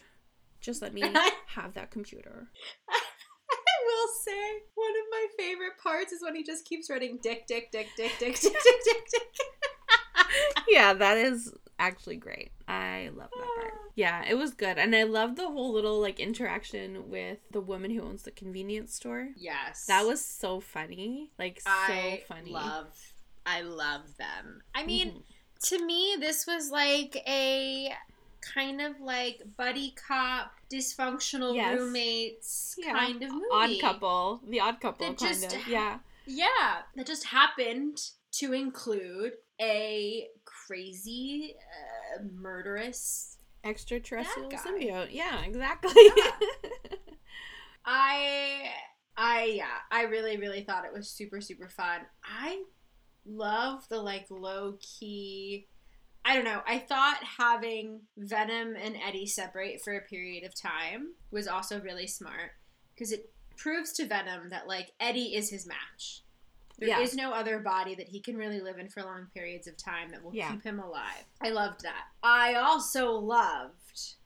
Just 0.61 0.81
let 0.81 0.93
me 0.93 1.01
have 1.47 1.73
that 1.73 1.91
computer. 1.91 2.47
I 2.89 2.93
will 3.85 4.07
say 4.23 4.63
one 4.75 4.89
of 4.89 5.05
my 5.11 5.25
favorite 5.37 5.77
parts 5.81 6.11
is 6.11 6.21
when 6.23 6.35
he 6.35 6.43
just 6.43 6.65
keeps 6.65 6.89
writing 6.89 7.19
dick, 7.21 7.45
dick, 7.47 7.71
dick, 7.71 7.87
dick, 7.97 8.11
dick, 8.19 8.39
dick, 8.39 8.53
dick, 8.53 8.83
dick, 8.83 9.07
dick. 9.11 9.21
yeah, 10.69 10.93
that 10.93 11.17
is 11.17 11.53
actually 11.77 12.15
great. 12.15 12.51
I 12.67 13.09
love 13.15 13.29
that 13.37 13.47
part. 13.55 13.73
Ah. 13.75 13.79
Yeah, 13.95 14.23
it 14.27 14.35
was 14.35 14.53
good. 14.53 14.77
And 14.77 14.95
I 14.95 15.03
love 15.03 15.35
the 15.35 15.47
whole 15.47 15.71
little 15.73 15.99
like 16.01 16.19
interaction 16.19 17.09
with 17.09 17.39
the 17.51 17.61
woman 17.61 17.91
who 17.91 18.01
owns 18.01 18.23
the 18.23 18.31
convenience 18.31 18.93
store. 18.95 19.29
Yes, 19.37 19.85
That 19.85 20.05
was 20.05 20.23
so 20.23 20.59
funny. 20.59 21.31
Like 21.37 21.61
so 21.61 21.69
I 21.71 22.23
funny. 22.27 22.51
love. 22.51 22.87
I 23.45 23.61
love 23.61 24.17
them. 24.17 24.61
I 24.73 24.83
mean, 24.85 25.11
Mhm. 25.11 25.23
to 25.69 25.85
me, 25.85 26.15
this 26.19 26.45
was 26.47 26.71
like 26.71 27.15
a 27.27 27.93
kind 28.41 28.81
of 28.81 28.99
like 28.99 29.41
buddy 29.57 29.91
cop, 30.07 30.53
dysfunctional 30.71 31.55
Yes. 31.55 31.77
roommates 31.79 32.75
Yeah. 32.77 32.93
kind 32.93 33.21
of 33.23 33.31
movie. 33.31 33.45
odd 33.51 33.79
couple. 33.81 34.41
The 34.47 34.59
odd 34.59 34.79
couple 34.81 35.07
That 35.07 35.17
kind 35.17 35.43
of. 35.43 35.53
ha- 35.53 35.69
Yeah. 35.69 35.99
Yeah, 36.25 36.81
that 36.95 37.05
just 37.05 37.25
happened 37.25 37.99
to 38.33 38.53
include 38.53 39.33
a 39.61 40.27
crazy, 40.43 41.55
uh, 42.17 42.23
murderous. 42.33 43.37
Extraterrestrial 43.63 44.49
symbiote. 44.51 45.11
Yeah, 45.11 45.43
exactly. 45.43 45.93
I, 47.85 48.69
I, 49.17 49.43
yeah, 49.45 49.77
I 49.91 50.03
really, 50.03 50.37
really 50.37 50.63
thought 50.63 50.85
it 50.85 50.93
was 50.93 51.09
super, 51.09 51.39
super 51.41 51.69
fun. 51.69 52.01
I 52.23 52.63
love 53.25 53.87
the 53.89 53.99
like 54.01 54.25
low 54.29 54.77
key. 54.79 55.67
I 56.23 56.35
don't 56.35 56.45
know. 56.45 56.61
I 56.67 56.79
thought 56.79 57.17
having 57.37 58.01
Venom 58.17 58.75
and 58.75 58.95
Eddie 59.07 59.27
separate 59.27 59.81
for 59.83 59.95
a 59.95 60.01
period 60.01 60.43
of 60.43 60.55
time 60.55 61.09
was 61.31 61.47
also 61.47 61.79
really 61.81 62.07
smart 62.07 62.51
because 62.95 63.11
it 63.11 63.29
proves 63.57 63.93
to 63.93 64.05
Venom 64.05 64.49
that 64.49 64.67
like 64.67 64.91
Eddie 64.99 65.35
is 65.35 65.49
his 65.49 65.67
match. 65.67 66.21
There 66.77 66.99
is 66.99 67.15
Yeah. 67.15 67.27
no 67.27 67.33
other 67.33 67.59
body 67.59 67.95
that 67.95 68.09
he 68.09 68.19
can 68.19 68.35
really 68.37 68.59
live 68.59 68.79
in 68.79 68.89
for 68.89 69.01
long 69.03 69.27
periods 69.33 69.65
of 69.67 69.77
time 69.77 70.09
that 70.09 70.21
will 70.23 70.35
Yeah. 70.35 70.51
keep 70.51 70.63
him 70.63 70.79
alive. 70.79 71.23
I 71.41 71.49
loved 71.51 71.81
that. 71.83 72.07
I 72.23 72.55
also 72.55 73.11
loved 73.11 73.73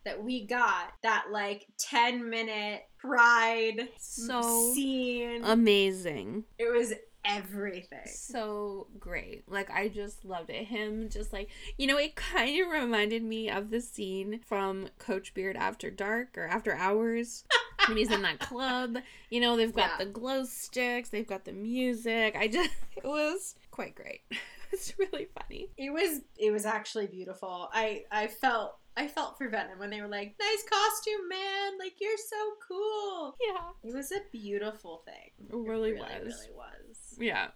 that 0.03 0.23
we 0.23 0.45
got 0.47 0.93
that 1.03 1.25
like 1.31 1.67
10 1.77 2.27
minute 2.29 2.87
pride 2.97 3.89
so 3.99 4.73
scene. 4.73 5.43
amazing. 5.43 6.45
it 6.57 6.71
was 6.71 6.93
everything. 7.25 7.99
so 8.05 8.87
great. 8.99 9.43
Like 9.49 9.69
I 9.69 9.87
just 9.89 10.25
loved 10.25 10.49
it. 10.49 10.65
Him 10.65 11.09
just 11.09 11.31
like 11.33 11.49
you 11.77 11.87
know, 11.87 11.97
it 11.97 12.15
kind 12.15 12.61
of 12.61 12.69
reminded 12.71 13.23
me 13.23 13.49
of 13.49 13.69
the 13.69 13.81
scene 13.81 14.39
from 14.47 14.89
Coach 14.97 15.33
Beard 15.33 15.55
After 15.55 15.89
Dark 15.89 16.37
or 16.37 16.47
After 16.47 16.73
Hours. 16.75 17.43
when 17.87 17.97
he's 17.97 18.11
in 18.11 18.21
that 18.21 18.39
club. 18.39 18.97
You 19.29 19.39
know, 19.39 19.55
they've 19.55 19.73
got 19.73 19.91
Yeah. 19.91 20.05
the 20.05 20.11
glow 20.11 20.43
sticks, 20.45 21.09
they've 21.09 21.25
got 21.27 21.45
the 21.45 21.53
music. 21.53 22.35
I 22.37 22.47
just 22.47 22.69
it 22.95 23.03
was 23.05 23.55
quite 23.71 23.95
great. 23.95 24.21
It's 24.73 24.93
really 24.99 25.27
funny. 25.39 25.69
It 25.77 25.91
was 25.91 26.21
it 26.37 26.51
was 26.51 26.65
actually 26.65 27.07
beautiful. 27.07 27.69
I 27.73 28.03
I 28.11 28.27
felt 28.27 28.75
I 28.95 29.07
felt 29.07 29.37
for 29.37 29.49
Venom 29.49 29.79
when 29.79 29.89
they 29.89 29.99
were 29.99 30.07
like, 30.07 30.35
"Nice 30.39 30.63
costume, 30.69 31.27
man! 31.27 31.79
Like 31.79 31.93
you're 31.99 32.17
so 32.17 32.35
cool." 32.67 33.35
Yeah. 33.41 33.89
It 33.89 33.95
was 33.95 34.11
a 34.11 34.19
beautiful 34.31 35.01
thing. 35.05 35.31
It 35.49 35.55
really, 35.55 35.93
was. 35.93 36.09
really 36.21 36.55
was. 36.55 37.15
Yeah. 37.17 37.47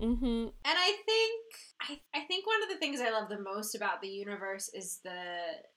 Mm-hmm. 0.00 0.24
And 0.24 0.52
I 0.64 0.96
think 1.04 1.42
I, 1.82 2.00
I 2.14 2.20
think 2.24 2.46
one 2.46 2.62
of 2.62 2.68
the 2.70 2.76
things 2.76 3.00
I 3.00 3.10
love 3.10 3.28
the 3.28 3.38
most 3.38 3.74
about 3.74 4.00
the 4.00 4.08
universe 4.08 4.70
is 4.74 5.00
the 5.04 5.20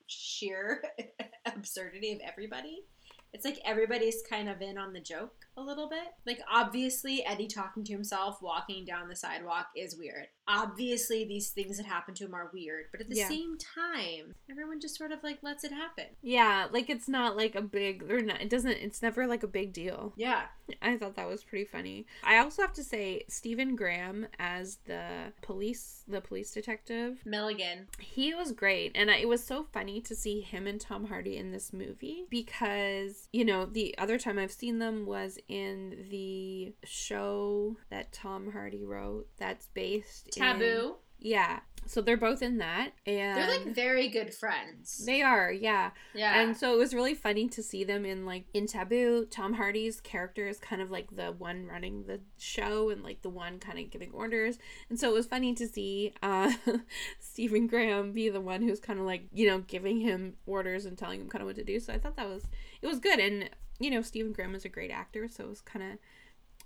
sheer 0.06 0.82
absurdity 1.46 2.12
of 2.12 2.20
everybody. 2.26 2.84
It's 3.32 3.44
like 3.44 3.60
everybody's 3.64 4.22
kind 4.28 4.48
of 4.48 4.62
in 4.62 4.78
on 4.78 4.92
the 4.92 5.00
joke 5.00 5.45
a 5.56 5.62
little 5.62 5.88
bit. 5.88 6.08
Like 6.26 6.40
obviously 6.52 7.24
Eddie 7.24 7.46
talking 7.46 7.84
to 7.84 7.92
himself 7.92 8.40
walking 8.42 8.84
down 8.84 9.08
the 9.08 9.16
sidewalk 9.16 9.68
is 9.76 9.96
weird. 9.96 10.26
Obviously 10.48 11.24
these 11.24 11.50
things 11.50 11.76
that 11.76 11.86
happen 11.86 12.14
to 12.14 12.24
him 12.24 12.34
are 12.34 12.50
weird, 12.52 12.86
but 12.92 13.00
at 13.00 13.08
the 13.08 13.16
Yeah. 13.16 13.28
same 13.28 13.56
time, 13.58 14.34
everyone 14.50 14.80
just 14.80 14.96
sort 14.96 15.12
of 15.12 15.22
like 15.22 15.42
lets 15.42 15.64
it 15.64 15.72
happen. 15.72 16.06
Yeah, 16.22 16.68
like 16.70 16.88
it's 16.90 17.08
not 17.08 17.36
like 17.36 17.54
a 17.54 17.62
big 17.62 18.10
or 18.10 18.20
not 18.22 18.40
it 18.40 18.50
doesn't 18.50 18.70
it's 18.72 19.02
never 19.02 19.26
like 19.26 19.42
a 19.42 19.48
big 19.48 19.72
deal. 19.72 20.12
Yeah. 20.16 20.46
I 20.82 20.96
thought 20.96 21.14
that 21.16 21.28
was 21.28 21.44
pretty 21.44 21.64
funny. 21.64 22.06
I 22.24 22.38
also 22.38 22.62
have 22.62 22.72
to 22.74 22.84
say 22.84 23.24
Stephen 23.28 23.76
Graham 23.76 24.26
as 24.38 24.78
the 24.86 25.32
police 25.42 26.02
the 26.08 26.20
police 26.20 26.50
detective 26.52 27.20
Milligan. 27.24 27.88
he 27.98 28.34
was 28.34 28.52
great 28.52 28.92
and 28.94 29.10
I- 29.10 29.16
it 29.18 29.28
was 29.28 29.42
so 29.44 29.64
funny 29.72 30.00
to 30.02 30.14
see 30.14 30.40
him 30.40 30.66
and 30.66 30.80
tom 30.80 31.06
hardy 31.06 31.36
in 31.36 31.50
this 31.50 31.72
movie 31.72 32.26
because 32.30 33.28
you 33.32 33.44
know 33.44 33.66
the 33.66 33.96
other 33.98 34.18
time 34.18 34.38
i've 34.38 34.52
seen 34.52 34.78
them 34.78 35.04
was 35.06 35.38
in 35.48 36.06
the 36.10 36.74
show 36.84 37.76
that 37.90 38.12
Tom 38.12 38.52
Hardy 38.52 38.84
wrote 38.84 39.26
that's 39.38 39.66
based 39.68 40.36
in 40.36 40.42
Taboo. 40.42 40.64
in 40.64 40.94
Yeah. 41.18 41.60
So 41.88 42.00
they're 42.00 42.16
both 42.16 42.42
in 42.42 42.58
that 42.58 42.90
and 43.06 43.38
They're 43.38 43.48
like 43.48 43.74
very 43.74 44.08
good 44.08 44.34
friends. 44.34 45.04
they 45.06 45.22
are, 45.22 45.52
yeah. 45.52 45.90
yeah. 46.14 46.40
And 46.40 46.56
so 46.56 46.74
it 46.74 46.78
was 46.78 46.92
really 46.92 47.14
funny 47.14 47.46
to 47.48 47.62
see 47.62 47.84
them 47.84 48.04
in 48.04 48.26
like 48.26 48.46
in 48.52 48.66
Taboo. 48.66 49.24
Tom 49.30 49.54
Hardy's 49.54 50.00
character 50.00 50.48
is 50.48 50.58
kind 50.58 50.82
of 50.82 50.90
like 50.90 51.14
the 51.14 51.30
one 51.30 51.66
running 51.66 52.04
the 52.06 52.20
show 52.38 52.90
and 52.90 53.04
like 53.04 53.22
the 53.22 53.30
one 53.30 53.60
kind 53.60 53.78
of 53.78 53.90
giving 53.90 54.10
orders. 54.12 54.58
And 54.90 54.98
so 54.98 55.10
it 55.10 55.14
was 55.14 55.26
funny 55.26 55.54
to 55.54 55.68
see 55.68 56.12
uh 56.24 56.52
Stephen 57.20 57.68
Graham 57.68 58.12
be 58.12 58.28
the 58.28 58.40
one 58.40 58.62
who's 58.62 58.80
kind 58.80 58.98
of 58.98 59.06
like, 59.06 59.28
you 59.32 59.46
know, 59.46 59.60
giving 59.60 60.00
him 60.00 60.34
orders 60.44 60.86
and 60.86 60.98
telling 60.98 61.20
him 61.20 61.28
kind 61.28 61.42
of 61.42 61.46
what 61.46 61.56
to 61.56 61.64
do. 61.64 61.78
So 61.78 61.92
I 61.92 61.98
thought 61.98 62.16
that 62.16 62.28
was 62.28 62.44
it 62.82 62.86
was 62.88 62.98
good 62.98 63.20
and 63.20 63.48
you 63.78 63.90
know, 63.90 64.02
Stephen 64.02 64.32
Graham 64.32 64.54
is 64.54 64.64
a 64.64 64.68
great 64.68 64.90
actor, 64.90 65.28
so 65.28 65.44
it 65.44 65.48
was 65.48 65.60
kind 65.60 65.92
of 65.92 65.98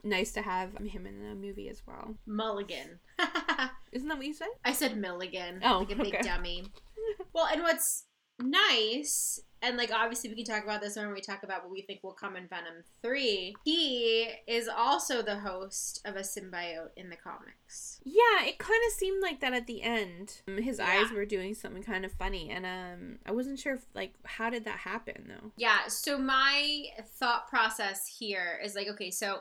nice 0.02 0.32
to 0.32 0.42
have 0.42 0.76
him 0.78 1.06
in 1.06 1.22
the 1.22 1.34
movie 1.34 1.68
as 1.68 1.82
well. 1.86 2.14
Mulligan. 2.26 3.00
Isn't 3.92 4.08
that 4.08 4.16
what 4.16 4.26
you 4.26 4.34
said? 4.34 4.48
I 4.64 4.72
said 4.72 4.96
Milligan. 4.96 5.60
Oh, 5.64 5.78
like 5.78 5.92
a 5.92 5.96
big 5.96 6.22
dummy. 6.22 6.64
well, 7.32 7.46
and 7.46 7.62
what's 7.62 8.04
nice, 8.40 9.40
and 9.62 9.76
like 9.76 9.92
obviously 9.92 10.30
we 10.30 10.36
can 10.36 10.44
talk 10.44 10.64
about 10.64 10.80
this 10.80 10.96
when 10.96 11.12
we 11.12 11.20
talk 11.20 11.42
about 11.42 11.62
what 11.62 11.70
we 11.70 11.82
think 11.82 12.02
will 12.02 12.12
come 12.12 12.36
in 12.36 12.46
Venom 12.48 12.82
3. 13.02 13.54
He 13.64 14.28
is 14.46 14.68
also 14.68 15.22
the 15.22 15.38
host 15.38 16.00
of 16.04 16.16
a 16.16 16.20
symbiote 16.20 16.90
in 16.96 17.10
the 17.10 17.16
comics. 17.16 18.00
Yeah, 18.04 18.44
it 18.44 18.58
kind 18.58 18.80
of 18.86 18.92
seemed 18.92 19.22
like 19.22 19.40
that 19.40 19.52
at 19.52 19.66
the 19.66 19.82
end. 19.82 20.40
Um, 20.48 20.58
His 20.58 20.80
eyes 20.80 21.10
were 21.10 21.26
doing 21.26 21.54
something 21.54 21.82
kind 21.82 22.04
of 22.04 22.12
funny, 22.12 22.50
and 22.50 22.64
um, 22.66 23.18
I 23.26 23.32
wasn't 23.32 23.58
sure 23.58 23.74
if 23.74 23.84
like 23.94 24.14
how 24.24 24.50
did 24.50 24.64
that 24.64 24.78
happen 24.78 25.26
though. 25.28 25.52
Yeah, 25.56 25.88
so 25.88 26.18
my 26.18 26.84
thought 27.18 27.48
process 27.48 28.06
here 28.18 28.60
is 28.64 28.74
like, 28.74 28.88
okay, 28.88 29.10
so 29.10 29.40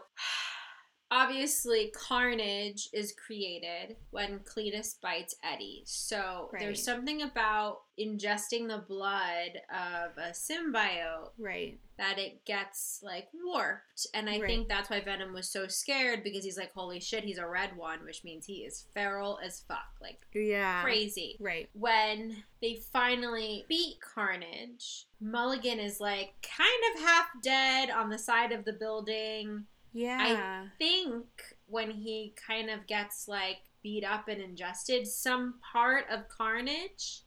obviously 1.11 1.91
Carnage 1.95 2.89
is 2.93 3.13
created 3.13 3.95
when 4.11 4.39
Cletus 4.39 4.99
bites 5.01 5.35
Eddie. 5.43 5.83
So 5.85 6.49
Right. 6.53 6.59
there's 6.59 6.83
something 6.83 7.21
about 7.23 7.81
ingesting 7.99 8.67
the 8.67 8.85
blood 8.87 9.61
of 9.69 10.17
a 10.17 10.31
symbiote 10.31 11.31
Right. 11.37 11.79
that 11.97 12.17
it 12.19 12.45
gets 12.45 13.01
like 13.03 13.27
warped. 13.33 14.07
And 14.13 14.29
I 14.29 14.39
Right. 14.39 14.47
think 14.47 14.67
that's 14.69 14.89
why 14.89 15.01
Venom 15.01 15.33
was 15.33 15.49
so 15.49 15.67
scared 15.67 16.23
because 16.23 16.43
he's 16.43 16.57
like, 16.57 16.71
holy 16.73 16.99
shit, 16.99 17.23
he's 17.23 17.37
a 17.39 17.47
red 17.47 17.75
one, 17.75 18.03
which 18.05 18.23
means 18.23 18.45
he 18.45 18.63
is 18.63 18.85
feral 18.93 19.39
as 19.43 19.61
fuck. 19.61 19.95
Like 19.99 20.25
Yeah. 20.33 20.81
crazy 20.83 21.35
Right. 21.39 21.69
when 21.73 22.43
they 22.61 22.75
finally 22.75 23.65
beat 23.67 23.99
Carnage, 23.99 25.07
Mulligan 25.19 25.79
is 25.79 25.99
like 25.99 26.35
kind 26.41 26.83
of 26.95 27.01
half 27.01 27.29
dead 27.41 27.89
on 27.89 28.09
the 28.09 28.19
side 28.19 28.51
of 28.51 28.63
the 28.63 28.73
building. 28.73 29.67
Yeah. 29.93 30.63
I 30.65 30.67
think 30.77 31.25
when 31.67 31.91
he 31.91 32.33
kind 32.47 32.69
of 32.69 32.85
gets 32.87 33.27
like 33.27 33.57
beat 33.81 34.03
up 34.03 34.27
and 34.27 34.41
ingested, 34.41 35.07
some 35.07 35.55
part 35.73 36.05
of 36.11 36.27
Carnage 36.29 37.21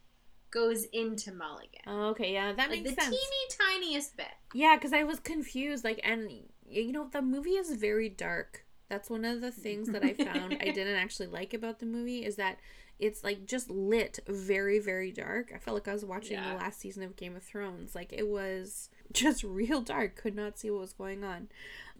goes 0.50 0.84
into 0.92 1.32
Mulligan. 1.32 1.80
Oh, 1.86 2.08
okay. 2.10 2.32
Yeah, 2.32 2.52
that 2.52 2.70
like 2.70 2.82
makes 2.82 2.94
the 2.94 3.02
sense. 3.02 3.16
teeny 3.16 3.80
tiniest 3.80 4.16
bit. 4.16 4.26
Yeah, 4.54 4.76
because 4.76 4.92
I 4.92 5.04
was 5.04 5.18
confused. 5.18 5.82
Like, 5.84 6.00
and 6.04 6.30
you 6.68 6.92
know, 6.92 7.08
the 7.10 7.22
movie 7.22 7.50
is 7.50 7.72
very 7.74 8.08
dark. 8.08 8.64
That's 8.88 9.08
one 9.08 9.24
of 9.24 9.40
the 9.40 9.50
things 9.50 9.88
that 9.88 10.04
I 10.04 10.12
found 10.12 10.52
I 10.60 10.64
didn't 10.74 10.96
actually 10.96 11.28
like 11.28 11.54
about 11.54 11.78
the 11.78 11.86
movie 11.86 12.24
is 12.24 12.36
that 12.36 12.58
it's 12.98 13.24
like 13.24 13.46
just 13.46 13.70
lit 13.70 14.18
very, 14.28 14.78
very 14.78 15.10
dark. 15.10 15.50
I 15.54 15.58
felt 15.58 15.74
like 15.74 15.88
I 15.88 15.94
was 15.94 16.04
watching 16.04 16.34
Yeah. 16.34 16.50
the 16.50 16.56
last 16.58 16.78
season 16.78 17.02
of 17.02 17.16
Game 17.16 17.34
of 17.34 17.42
Thrones. 17.42 17.94
Like, 17.94 18.12
it 18.12 18.28
was 18.28 18.90
just 19.14 19.44
real 19.44 19.80
dark. 19.80 20.16
Could 20.16 20.34
not 20.34 20.58
see 20.58 20.70
what 20.70 20.80
was 20.80 20.92
going 20.92 21.24
on. 21.24 21.48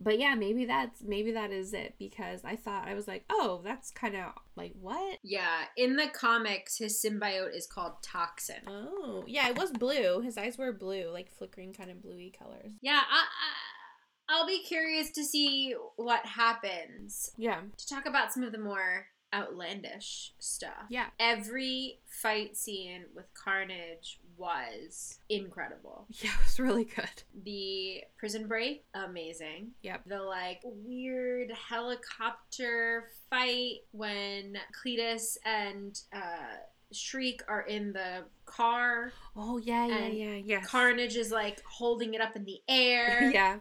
But 0.00 0.18
yeah, 0.18 0.34
maybe 0.34 0.64
that's 0.64 1.02
maybe 1.02 1.32
that 1.32 1.52
is 1.52 1.72
it 1.72 1.94
because 1.98 2.44
I 2.44 2.56
thought 2.56 2.88
I 2.88 2.94
was 2.94 3.06
like, 3.06 3.24
oh, 3.30 3.60
that's 3.62 3.90
kind 3.90 4.16
of 4.16 4.32
like 4.56 4.74
what? 4.80 5.18
Yeah, 5.22 5.64
in 5.76 5.96
the 5.96 6.08
comics, 6.08 6.78
his 6.78 7.00
symbiote 7.04 7.54
is 7.54 7.66
called 7.66 8.02
Toxin. 8.02 8.62
Oh, 8.66 9.24
yeah, 9.26 9.48
it 9.48 9.56
was 9.56 9.70
blue. 9.70 10.20
His 10.20 10.36
eyes 10.36 10.58
were 10.58 10.72
blue, 10.72 11.08
like 11.12 11.30
flickering 11.30 11.72
kind 11.72 11.90
of 11.90 12.02
bluey 12.02 12.32
colors. 12.36 12.72
Yeah, 12.80 13.00
I, 13.08 13.20
I, 13.20 14.34
I'll 14.34 14.46
be 14.46 14.62
curious 14.62 15.10
to 15.12 15.24
see 15.24 15.74
what 15.96 16.24
happens. 16.24 17.30
Yeah, 17.36 17.60
To 17.76 17.86
talk 17.86 18.06
about 18.06 18.32
some 18.32 18.42
of 18.42 18.52
the 18.52 18.58
more 18.58 19.06
outlandish 19.34 20.32
stuff. 20.38 20.86
yeah, 20.88 21.06
Every 21.18 22.00
fight 22.06 22.56
scene 22.56 23.04
with 23.14 23.26
Carnage 23.34 24.20
was 24.36 25.18
incredible. 25.28 26.06
yeah. 26.10 26.30
It 26.30 26.44
was 26.44 26.60
really 26.60 26.84
good. 26.84 27.22
The 27.44 28.02
prison 28.18 28.46
break, 28.48 28.84
amazing. 28.94 29.70
Yep. 29.82 30.02
The 30.06 30.22
like 30.22 30.60
weird 30.64 31.50
helicopter 31.52 33.10
fight 33.30 33.80
when 33.92 34.58
Cletus 34.84 35.36
and 35.44 35.98
uh, 36.12 36.56
Shriek 36.92 37.42
are 37.48 37.62
in 37.62 37.92
the 37.92 38.24
car. 38.44 39.12
Oh 39.36 39.58
yeah, 39.58 39.86
yeah, 39.86 40.06
yeah, 40.08 40.34
yeah. 40.44 40.60
Carnage 40.60 41.16
is 41.16 41.30
like 41.30 41.62
holding 41.64 42.14
it 42.14 42.20
up 42.20 42.36
in 42.36 42.44
the 42.44 42.60
air. 42.68 43.30
yeah. 43.34 43.58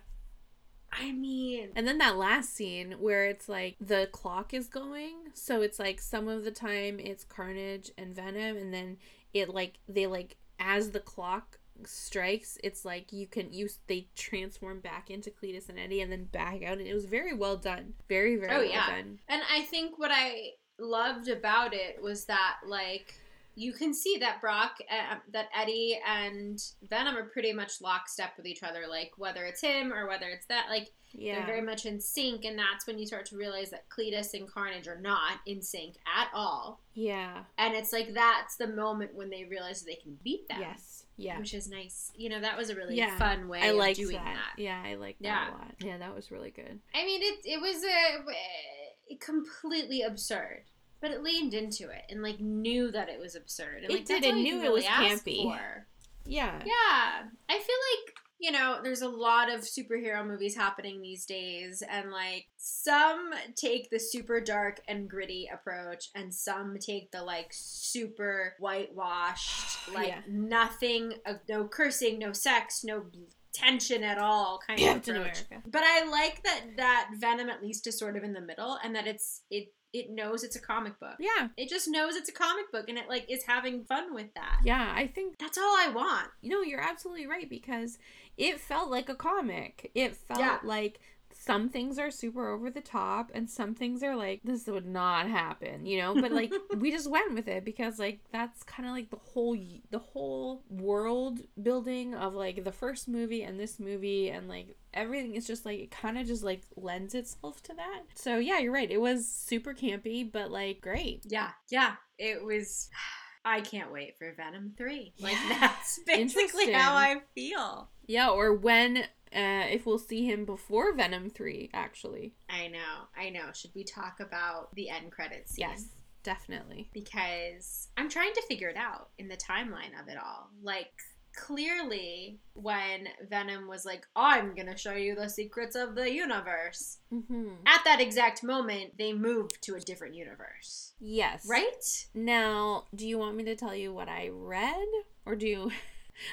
I 0.92 1.12
mean, 1.12 1.70
And 1.76 1.88
then 1.88 1.98
that 2.00 2.18
last 2.18 2.54
scene 2.54 2.94
where 3.00 3.26
it's 3.26 3.48
like 3.50 3.76
the 3.80 4.10
clock 4.12 4.54
is 4.54 4.68
going, 4.68 5.16
so 5.34 5.62
it's 5.62 5.80
like 5.80 6.02
some 6.02 6.28
of 6.28 6.44
the 6.44 6.52
time 6.52 7.00
it's 7.00 7.24
Carnage 7.24 7.92
and 7.98 8.16
Venom, 8.16 8.58
and 8.58 8.74
then 8.74 8.98
it 9.34 9.50
like 9.50 9.80
they 9.88 10.08
like 10.08 10.38
as 10.60 10.92
the 10.92 11.00
clock 11.00 11.60
strikes, 11.86 12.58
it's 12.64 12.86
like 12.86 13.12
you 13.12 13.26
can 13.26 13.52
use 13.52 13.80
they 13.88 14.08
transform 14.16 14.80
back 14.82 15.10
into 15.10 15.32
Cletus 15.32 15.70
and 15.70 15.80
Eddie, 15.80 16.02
and 16.02 16.12
then 16.12 16.26
back 16.26 16.62
out, 16.64 16.78
and 16.78 16.88
it 16.88 16.94
was 16.94 17.06
very 17.06 17.34
well 17.34 17.58
done, 17.58 17.94
very 18.08 18.36
very 18.36 18.54
Oh, 18.54 18.60
well 18.60 18.70
yeah. 18.70 18.88
done. 18.88 19.20
And 19.28 19.42
I 19.52 19.62
think 19.62 19.98
what 19.98 20.12
I 20.14 20.52
loved 20.80 21.28
about 21.30 21.74
it 21.74 22.02
was 22.02 22.26
that 22.26 22.58
like 22.68 23.16
you 23.62 23.74
can 23.74 23.94
see 23.94 24.18
that 24.18 24.42
Brock, 24.42 24.78
uh, 24.90 25.16
that 25.34 25.50
Eddie 25.56 26.00
and 26.08 26.62
Venom 26.90 27.16
are 27.16 27.26
pretty 27.26 27.54
much 27.54 27.80
lockstep 27.82 28.32
with 28.38 28.46
each 28.48 28.64
other. 28.64 28.86
Like 28.90 29.12
whether 29.18 29.44
it's 29.46 29.62
him 29.62 29.94
or 29.94 30.08
whether 30.08 30.28
it's 30.30 30.46
that, 30.48 30.66
like 30.70 30.90
Yeah, 31.14 31.36
they're 31.36 31.46
very 31.46 31.62
much 31.62 31.86
in 31.86 32.00
sync. 32.00 32.44
And 32.46 32.58
that's 32.58 32.88
when 32.88 32.98
you 32.98 33.06
start 33.06 33.26
to 33.28 33.38
realize 33.38 33.70
that 33.70 33.88
Cletus 33.90 34.34
and 34.34 34.50
Carnage 34.52 34.88
are 34.88 35.00
not 35.00 35.40
in 35.46 35.62
sync 35.62 35.96
at 36.08 36.30
all. 36.34 36.80
yeah, 36.96 37.44
And 37.58 37.76
it's 37.76 37.94
like 37.94 38.14
that's 38.14 38.56
the 38.56 38.68
moment 38.68 39.14
when 39.14 39.30
they 39.30 39.44
realize 39.46 39.82
they 39.84 39.96
can 39.96 40.18
beat 40.24 40.48
them. 40.48 40.60
yes, 40.62 41.04
yeah. 41.18 41.38
Which 41.38 41.54
is 41.54 41.70
nice. 41.70 42.12
You 42.16 42.30
know, 42.30 42.40
that 42.42 42.58
was 42.58 42.70
a 42.72 42.76
really 42.76 42.96
Yeah. 42.96 43.16
fun 43.20 43.48
way 43.48 43.62
I 43.62 43.68
of 43.68 43.76
like 43.76 43.96
doing 43.96 44.16
that. 44.16 44.24
that. 44.56 44.62
Yeah, 44.62 44.82
I 44.84 44.96
like 44.96 45.18
that 45.20 45.28
Yeah. 45.28 45.50
a 45.50 45.52
lot. 45.52 45.76
Yeah, 45.80 45.98
that 46.00 46.16
was 46.16 46.32
really 46.32 46.50
good. 46.52 46.80
I 46.96 47.06
mean, 47.06 47.22
it 47.22 47.40
it 47.46 47.62
was 47.62 47.84
a, 47.84 49.16
completely 49.20 50.02
absurd, 50.02 50.64
but 51.02 51.12
it 51.12 51.24
leaned 51.24 51.54
into 51.54 51.90
it 51.90 52.04
and 52.10 52.22
like 52.22 52.40
knew 52.40 52.92
that 52.92 53.10
it 53.10 53.20
was 53.20 53.36
absurd. 53.36 53.84
And, 53.84 53.92
It 53.92 53.96
like, 53.96 54.06
did, 54.06 54.24
it 54.24 54.36
knew 54.36 54.58
can 54.58 54.66
it 54.66 54.72
was 54.72 54.84
campy. 54.86 55.44
For. 55.44 55.88
Yeah, 56.26 56.60
Yeah, 56.66 57.24
I 57.50 57.54
feel 57.54 57.58
like 57.58 58.16
you 58.40 58.52
know 58.52 58.80
there's 58.84 59.02
a 59.04 59.08
lot 59.08 59.52
of 59.52 59.62
superhero 59.62 60.26
movies 60.26 60.56
happening 60.56 61.02
these 61.02 61.26
days, 61.26 61.84
and 61.88 62.12
like 62.12 62.46
some 62.58 63.32
take 63.56 63.90
the 63.90 64.00
super 64.00 64.40
dark 64.42 64.82
and 64.88 65.10
gritty 65.10 65.50
approach, 65.52 66.10
and 66.16 66.34
some 66.34 66.78
take 66.80 67.12
the 67.12 67.24
like 67.24 67.50
super 67.52 68.56
whitewashed, 68.60 69.90
like 69.94 70.08
Yeah. 70.10 70.22
nothing, 70.28 71.14
uh, 71.26 71.36
no 71.50 71.68
cursing, 71.68 72.20
no 72.20 72.34
sex, 72.34 72.84
no 72.84 73.06
tension 73.54 74.04
at 74.04 74.18
all 74.18 74.60
kind 74.66 74.80
of 74.80 74.86
approach. 74.98 75.10
America. 75.10 75.62
But 75.68 75.84
I 75.84 76.10
like 76.10 76.44
that 76.44 76.62
that 76.78 77.10
Venom 77.20 77.50
at 77.50 77.62
least 77.62 77.86
is 77.88 77.98
sort 78.00 78.16
of 78.16 78.24
in 78.24 78.34
the 78.34 78.42
middle, 78.42 78.78
and 78.84 78.96
that 78.96 79.08
it's 79.08 79.42
it 79.50 79.74
it 79.94 80.10
knows 80.10 80.44
it's 80.44 80.56
a 80.56 80.62
comic 80.62 81.00
book. 81.00 81.16
Yeah, 81.20 81.50
It 81.58 81.70
just 81.70 81.88
knows 81.88 82.16
it's 82.16 82.30
a 82.30 82.34
comic 82.34 82.72
book, 82.72 82.88
and 82.90 82.98
it 82.98 83.10
like 83.10 83.26
is 83.30 83.44
having 83.44 83.84
fun 83.84 84.14
with 84.14 84.34
that. 84.36 84.60
yeah. 84.64 84.92
I 84.96 85.08
think 85.08 85.38
That's 85.38 85.58
all 85.58 85.76
I 85.78 85.90
want. 85.94 86.28
you 86.42 86.50
know 86.50 86.62
you're 86.62 86.82
absolutely 86.82 87.28
right 87.28 87.50
because 87.50 87.98
it 88.38 88.60
felt 88.60 88.90
like 88.90 89.10
a 89.10 89.16
comic. 89.16 89.92
It 89.94 90.16
felt 90.16 90.40
Yeah. 90.40 90.60
like 90.64 91.00
some 91.34 91.70
things 91.70 91.98
are 91.98 92.12
super 92.12 92.50
over 92.50 92.70
the 92.70 92.82
top 92.82 93.32
and 93.34 93.50
some 93.50 93.74
things 93.74 94.04
are 94.04 94.16
like 94.16 94.42
this 94.44 94.68
would 94.68 94.86
not 94.86 95.28
happen, 95.28 95.86
you 95.88 95.98
know? 96.00 96.14
But 96.14 96.32
like 96.32 96.54
we 96.78 96.92
just 96.92 97.10
went 97.10 97.34
with 97.34 97.48
it 97.48 97.66
because 97.66 97.98
like 98.00 98.20
that's 98.32 98.62
kind 98.64 98.88
of 98.88 98.94
like 98.94 99.10
the 99.10 99.18
whole 99.18 99.58
the 99.90 100.00
whole 100.00 100.62
world 100.70 101.40
building 101.62 102.14
of 102.14 102.34
like 102.36 102.64
the 102.64 102.72
first 102.72 103.08
movie 103.08 103.42
and 103.44 103.60
this 103.60 103.80
movie 103.80 104.30
and 104.30 104.48
like 104.48 104.76
everything 104.94 105.36
is 105.36 105.48
just 105.48 105.66
like 105.66 105.80
it 105.80 105.92
kind 105.92 106.18
of 106.18 106.28
just 106.28 106.44
like 106.44 106.64
lends 106.76 107.16
itself 107.16 107.62
to 107.64 107.74
that. 107.76 108.02
So 108.16 108.38
yeah, 108.38 108.60
you're 108.60 108.74
right. 108.74 108.90
It 108.92 109.02
was 109.02 109.28
super 109.28 109.74
campy 109.74 110.30
but 110.32 110.52
like 110.52 110.82
great. 110.82 111.24
Yeah, 111.28 111.52
yeah. 111.70 111.94
It 112.18 112.44
was. 112.44 112.90
I 113.44 113.62
can't 113.62 113.92
wait 113.92 114.20
for 114.20 114.32
Venom 114.38 114.74
3. 114.78 115.14
Like, 115.20 115.34
Yeah. 115.34 115.58
that's 115.62 116.00
basically 116.06 116.72
how 116.72 116.94
I 116.94 117.22
feel. 117.34 117.90
Yeah, 118.06 118.30
or 118.30 118.54
when 118.54 118.98
uh 118.98 119.66
if 119.72 119.86
we'll 119.88 119.98
see 119.98 120.26
him 120.26 120.46
before 120.46 120.94
Venom 120.94 121.30
3 121.32 121.72
actually. 121.74 122.36
I 122.50 122.68
know, 122.68 123.08
I 123.18 123.30
know. 123.32 123.52
Should 123.54 123.72
we 123.74 123.84
talk 123.84 124.20
about 124.20 124.76
the 124.76 124.90
end 124.90 125.12
credits 125.12 125.56
scene? 125.56 125.70
Yes, 125.70 125.86
definitely. 126.22 126.90
Because 126.94 127.88
I'm 127.98 128.10
trying 128.10 128.34
to 128.34 128.44
figure 128.48 128.70
it 128.70 128.78
out 128.78 129.10
in 129.18 129.28
the 129.28 129.38
timeline 129.38 130.00
of 130.00 130.08
it 130.08 130.18
all. 130.24 130.50
Like, 130.62 130.92
clearly 131.36 132.40
when 132.54 133.08
Venom 133.30 133.68
was 133.68 133.86
like, 133.86 134.06
I'm 134.16 134.56
gonna 134.56 134.78
show 134.78 134.94
you 134.94 135.16
the 135.16 135.30
secrets 135.30 135.76
of 135.76 135.96
the 135.96 136.12
universe, 136.12 136.98
Mm-hmm. 137.14 137.50
at 137.66 137.82
that 137.84 138.00
exact 138.02 138.44
moment, 138.44 138.98
they 138.98 139.12
moved 139.14 139.62
to 139.64 139.76
a 139.76 139.80
different 139.80 140.16
universe. 140.16 140.94
Yes. 141.00 141.46
Right? 141.50 142.08
Now, 142.14 142.86
do 142.96 143.08
you 143.08 143.18
want 143.18 143.36
me 143.36 143.44
to 143.46 143.56
tell 143.56 143.76
you 143.76 143.94
what 143.94 144.08
I 144.10 144.30
read? 144.32 144.88
Or 145.26 145.36
do 145.36 145.48
you. 145.48 145.72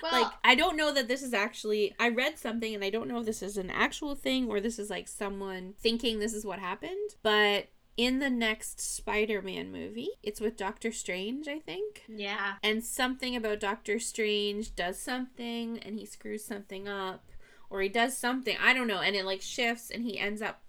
Well, 0.03 0.23
like, 0.25 0.33
I 0.45 0.55
don't 0.55 0.77
know 0.77 0.93
that 0.93 1.09
this 1.09 1.23
is 1.23 1.33
actually. 1.33 1.95
I 1.99 2.11
read 2.11 2.39
something 2.39 2.75
and 2.75 2.85
I 2.85 2.91
don't 2.91 3.09
know 3.09 3.21
if 3.21 3.25
this 3.25 3.43
is 3.43 3.57
an 3.57 3.71
actual 3.71 4.15
thing 4.15 4.51
or 4.51 4.61
this 4.61 4.79
is 4.79 4.91
like 4.91 5.09
someone 5.09 5.73
thinking 5.81 6.19
this 6.19 6.35
is 6.35 6.45
what 6.45 6.59
happened. 6.59 7.15
But 7.23 7.69
in 7.99 8.21
the 8.21 8.31
next 8.31 8.81
Spider 8.81 9.43
Man 9.43 9.71
movie, 9.71 10.09
it's 10.23 10.41
with 10.41 10.57
Doctor 10.57 10.91
Strange, 10.93 11.49
I 11.49 11.59
think. 11.59 12.05
yeah. 12.09 12.55
and 12.63 12.83
something 12.83 13.37
about 13.37 13.61
Doctor 13.61 13.99
Strange 13.99 14.75
does 14.75 14.99
something 14.99 15.79
and 15.81 15.99
he 15.99 16.07
screws 16.07 16.45
something 16.45 16.89
up 16.89 17.25
or 17.69 17.83
he 17.83 17.89
does 17.91 18.17
something 18.17 18.57
I 18.63 18.73
don't 18.73 18.87
know 18.87 19.01
and 19.01 19.15
it 19.15 19.25
like 19.27 19.43
shifts 19.43 19.91
and 19.91 20.03
he 20.05 20.19
ends 20.19 20.41
up 20.41 20.63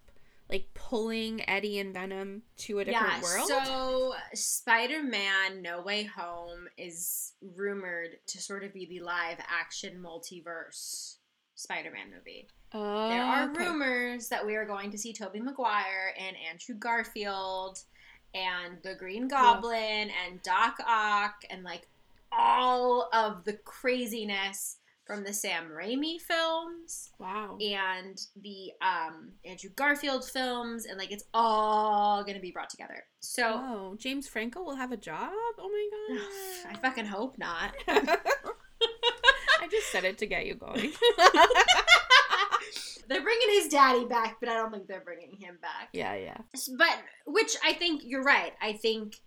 like 0.50 0.74
pulling 0.74 1.48
Eddie 1.48 1.78
and 1.78 1.94
Venom 1.94 2.42
to 2.58 2.80
a 2.80 2.86
different 2.86 3.08
Yeah, 3.08 3.22
world. 3.22 3.48
so 3.48 4.13
Spider 4.34 5.04
Man 5.04 5.62
No 5.62 5.82
Way 5.84 6.04
Home 6.04 6.68
is 6.78 7.34
rumored 7.56 8.18
to 8.26 8.42
sort 8.42 8.63
of 8.63 8.74
be 8.74 8.88
the 8.88 9.00
live 9.02 9.38
action 9.48 10.04
multiverse 10.04 11.18
Spider 11.60 11.91
Man 11.91 12.10
movie. 12.15 12.48
oh, 12.74 13.10
There 13.10 13.22
are 13.22 13.50
okay. 13.50 13.65
rumors 13.65 14.30
that 14.30 14.45
we 14.45 14.56
are 14.56 14.65
going 14.65 14.91
to 14.91 14.98
see 14.98 15.12
Tobey 15.13 15.39
Maguire 15.41 16.13
and 16.17 16.36
Andrew 16.50 16.76
Garfield 16.76 17.80
and 18.34 18.78
the 18.84 18.95
Green 18.95 19.28
Goblin 19.28 20.10
and 20.26 20.41
Doc 20.43 20.78
Ock 20.88 21.43
and 21.50 21.63
like 21.63 21.88
all 22.32 23.10
of 23.12 23.43
the 23.43 23.54
craziness 23.65 24.78
from 25.06 25.24
the 25.24 25.34
Sam 25.34 25.69
Raimi 25.69 26.22
films 26.22 27.10
Wow. 27.17 27.58
and 27.60 28.22
the 28.43 28.72
um, 28.80 29.32
Andrew 29.43 29.72
Garfield 29.76 30.24
films, 30.24 30.86
and 30.86 31.00
like 31.00 31.12
it's 31.12 31.24
all 31.34 32.24
gonna 32.24 32.39
be 32.39 32.52
brought 32.52 32.69
together. 32.69 33.04
So 33.19 33.43
Oh, 33.56 33.95
James 33.98 34.28
Franco 34.28 34.62
will 34.62 34.76
have 34.76 34.91
a 34.91 34.98
job? 34.98 35.32
Oh 35.58 35.67
my 35.67 36.15
god. 36.15 36.72
I 36.72 36.78
fucking 36.80 37.08
hope 37.08 37.39
not. 37.39 37.74
I 39.69 39.71
just 39.71 39.91
said 39.91 40.03
it 40.03 40.17
to 40.19 40.25
get 40.25 40.45
you 40.47 40.55
going. 40.55 40.91
they're 43.08 43.21
bringing 43.21 43.49
his 43.49 43.67
daddy 43.67 44.05
back, 44.05 44.38
but 44.39 44.49
I 44.49 44.53
don't 44.55 44.71
think 44.71 44.88
they're 44.88 45.01
bringing 45.03 45.36
him 45.39 45.58
back. 45.62 45.89
yeah, 45.93 46.15
yeah. 46.15 46.38
But 46.77 46.97
which 47.25 47.55
I 47.63 47.73
think 47.73 48.01
you're 48.05 48.23
right. 48.23 48.53
I 48.62 48.73
think 48.73 49.19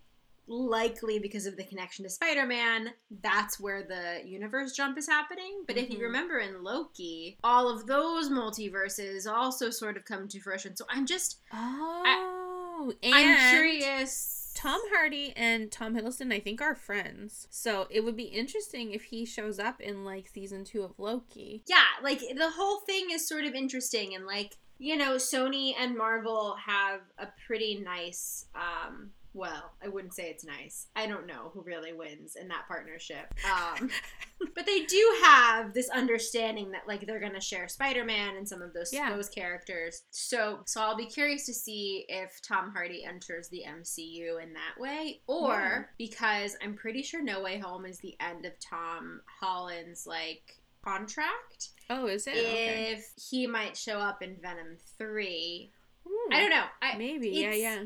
likely 0.48 1.18
because 1.20 1.46
of 1.46 1.56
the 1.56 1.62
connection 1.64 2.04
to 2.04 2.10
Spider-Man, 2.10 2.90
that's 3.22 3.60
where 3.60 3.82
the 3.84 4.20
universe 4.28 4.72
jump 4.72 4.98
is 4.98 5.06
happening. 5.08 5.62
But 5.66 5.76
if 5.76 5.88
you 5.90 5.98
Mhm. 5.98 6.02
remember 6.02 6.38
in 6.38 6.62
Loki, 6.64 7.38
all 7.44 7.68
of 7.68 7.86
those 7.86 8.28
multiverses 8.28 9.26
also 9.32 9.70
sort 9.70 9.96
of 9.96 10.04
come 10.04 10.26
to 10.28 10.40
fruition. 10.40 10.74
So 10.76 10.84
I'm 10.90 11.06
just 11.06 11.38
Oh, 11.52 12.92
and 13.02 13.14
I'm 13.14 13.50
curious. 13.50 14.41
Tom 14.54 14.80
Hardy 14.92 15.32
and 15.36 15.70
Tom 15.70 15.94
Hiddleston, 15.94 16.32
I 16.32 16.40
think, 16.40 16.60
are 16.60 16.74
friends. 16.74 17.46
So 17.50 17.86
it 17.90 18.02
would 18.02 18.16
be 18.16 18.24
interesting 18.24 18.92
if 18.92 19.04
he 19.04 19.24
shows 19.24 19.58
up 19.58 19.80
in 19.80 20.04
like 20.04 20.28
season 20.28 20.64
two 20.64 20.82
of 20.82 20.98
Loki. 20.98 21.62
yeah, 21.66 21.84
like 22.02 22.20
the 22.20 22.50
whole 22.50 22.80
thing 22.80 23.08
is 23.10 23.26
sort 23.26 23.44
of 23.44 23.54
interesting 23.54 24.14
and 24.14 24.26
like, 24.26 24.56
you 24.78 24.96
know, 24.96 25.16
Sony 25.16 25.74
and 25.78 25.96
Marvel 25.96 26.56
have 26.66 27.00
a 27.18 27.28
pretty 27.46 27.80
nice 27.84 28.46
um 28.54 29.10
well, 29.34 29.72
I 29.82 29.88
wouldn't 29.88 30.14
say 30.14 30.24
it's 30.30 30.44
nice. 30.44 30.88
I 30.94 31.06
don't 31.06 31.26
know 31.26 31.50
who 31.54 31.62
really 31.62 31.92
wins 31.92 32.36
in 32.36 32.48
that 32.48 32.68
partnership. 32.68 33.32
Um 33.44 33.90
but 34.54 34.66
they 34.66 34.80
do 34.84 35.16
have 35.24 35.72
this 35.72 35.88
understanding 35.88 36.72
that 36.72 36.82
like 36.88 37.06
they're 37.06 37.20
going 37.20 37.32
to 37.34 37.40
share 37.40 37.68
Spider-Man 37.68 38.36
and 38.36 38.46
some 38.48 38.60
of 38.60 38.72
those 38.74 38.92
Yeah. 38.92 39.14
those 39.14 39.28
characters. 39.28 40.02
So 40.10 40.60
so 40.66 40.80
I'll 40.82 40.96
be 40.96 41.06
curious 41.06 41.46
to 41.46 41.54
see 41.54 42.04
if 42.08 42.40
Tom 42.42 42.70
Hardy 42.72 43.04
enters 43.04 43.48
the 43.48 43.62
MCU 43.68 44.42
in 44.42 44.52
that 44.52 44.78
way 44.80 45.20
or 45.26 45.52
Yeah. 45.52 45.82
because 45.96 46.56
I'm 46.62 46.74
pretty 46.74 47.02
sure 47.02 47.22
No 47.22 47.40
Way 47.42 47.58
Home 47.58 47.86
is 47.86 47.98
the 47.98 48.16
end 48.20 48.44
of 48.44 48.52
Tom 48.60 49.20
Holland's 49.40 50.06
like 50.06 50.58
contract 50.84 51.68
Oh, 51.90 52.06
is 52.06 52.26
it? 52.26 52.30
Okay. 52.36 52.92
if 52.92 53.12
he 53.30 53.46
might 53.46 53.76
show 53.76 53.98
up 53.98 54.22
in 54.22 54.36
Venom 54.40 54.76
3. 54.98 55.70
Ooh, 56.06 56.28
I 56.32 56.40
don't 56.40 56.50
know. 56.50 56.64
I, 56.80 56.96
Maybe, 56.96 57.28
yeah, 57.30 57.52
yeah. 57.52 57.82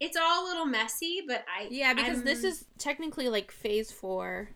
It's 0.00 0.16
all 0.16 0.44
a 0.44 0.48
little 0.48 0.64
messy, 0.66 1.22
but 1.26 1.44
I 1.48 1.68
Yeah, 1.70 1.94
because 1.94 2.22
this 2.22 2.38
I'm- 2.44 2.52
is 2.52 2.64
technically 2.78 3.28
like 3.28 3.50
phase 3.50 3.90
4 3.90 4.50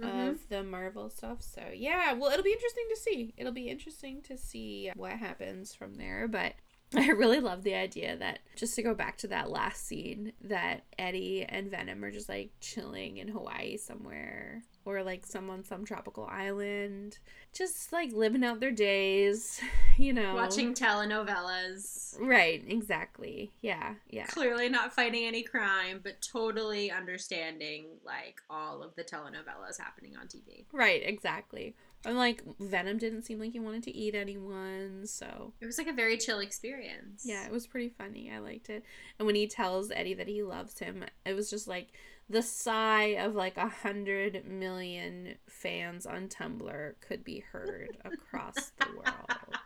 Mhm. 0.00 0.30
of 0.30 0.48
the 0.48 0.62
Marvel 0.62 1.10
stuff. 1.10 1.42
So, 1.42 1.70
yeah, 1.74 2.12
well, 2.14 2.30
it'll 2.30 2.42
be 2.44 2.52
interesting 2.52 2.86
to 2.88 2.96
see. 2.96 3.34
It'll 3.36 3.52
be 3.52 3.68
interesting 3.68 4.22
to 4.22 4.38
see 4.38 4.90
what 4.96 5.12
happens 5.12 5.74
from 5.74 5.96
there. 5.96 6.26
But 6.26 6.54
I 6.94 7.08
really 7.10 7.38
love 7.40 7.62
the 7.62 7.74
idea 7.74 8.16
that, 8.16 8.40
just 8.56 8.74
to 8.76 8.82
go 8.82 8.94
back 8.94 9.16
to 9.18 9.28
that 9.28 9.50
last 9.50 9.86
scene, 9.86 10.32
that 10.40 10.84
Eddie 10.98 11.44
and 11.44 11.70
Venom 11.70 12.02
are 12.02 12.10
just 12.10 12.28
like 12.28 12.50
chilling 12.60 13.18
in 13.18 13.28
Hawaii 13.28 13.76
somewhere 13.76 14.64
or 14.90 15.02
like 15.02 15.24
some 15.26 15.48
on 15.50 15.64
some 15.64 15.84
tropical 15.84 16.26
island, 16.30 17.18
just 17.52 17.92
like 17.92 18.12
living 18.12 18.44
out 18.44 18.60
their 18.60 18.70
days, 18.70 19.60
you 19.98 20.12
know. 20.12 20.34
watching 20.34 20.74
telenovelas. 20.74 22.16
Right, 22.20 22.62
exactly. 22.66 23.52
Yeah, 23.60 23.94
yeah. 24.08 24.26
Clearly 24.26 24.68
not 24.68 24.92
fighting 24.92 25.24
any 25.24 25.42
crime, 25.42 26.00
but 26.02 26.20
totally 26.20 26.90
understanding 26.90 27.86
like 28.04 28.40
all 28.48 28.82
of 28.82 28.94
the 28.96 29.04
telenovelas 29.04 29.78
happening 29.78 30.16
on 30.16 30.26
TV. 30.26 30.64
Right, 30.72 31.02
exactly. 31.04 31.74
And 32.04 32.16
like 32.16 32.42
Venom 32.58 32.96
didn't 32.96 33.22
seem 33.24 33.38
like 33.38 33.52
he 33.52 33.60
wanted 33.60 33.82
to 33.84 33.94
eat 33.94 34.14
anyone, 34.14 35.02
so 35.06 35.52
It 35.60 35.66
was 35.66 35.76
like 35.76 35.86
a 35.86 35.92
very 35.92 36.16
chill 36.16 36.38
experience. 36.40 37.24
yeah, 37.26 37.44
it 37.44 37.52
was 37.52 37.66
pretty 37.66 37.90
funny. 37.90 38.30
I 38.34 38.38
liked 38.38 38.70
it. 38.70 38.84
And 39.18 39.26
when 39.26 39.34
he 39.34 39.46
tells 39.46 39.90
Eddie 39.90 40.14
that 40.14 40.26
he 40.28 40.42
loves 40.42 40.78
him, 40.78 41.04
it 41.26 41.34
was 41.34 41.50
just 41.50 41.68
like 41.68 41.88
the 42.30 42.42
sigh 42.42 43.16
of 43.18 43.34
like 43.34 43.56
a 43.56 43.68
hundred 43.68 44.44
million 44.46 45.34
fans 45.48 46.06
on 46.06 46.28
Tumblr 46.28 46.94
could 47.00 47.24
be 47.24 47.40
heard 47.40 47.96
across 48.04 48.70
the 48.78 48.86
world. 48.94 49.58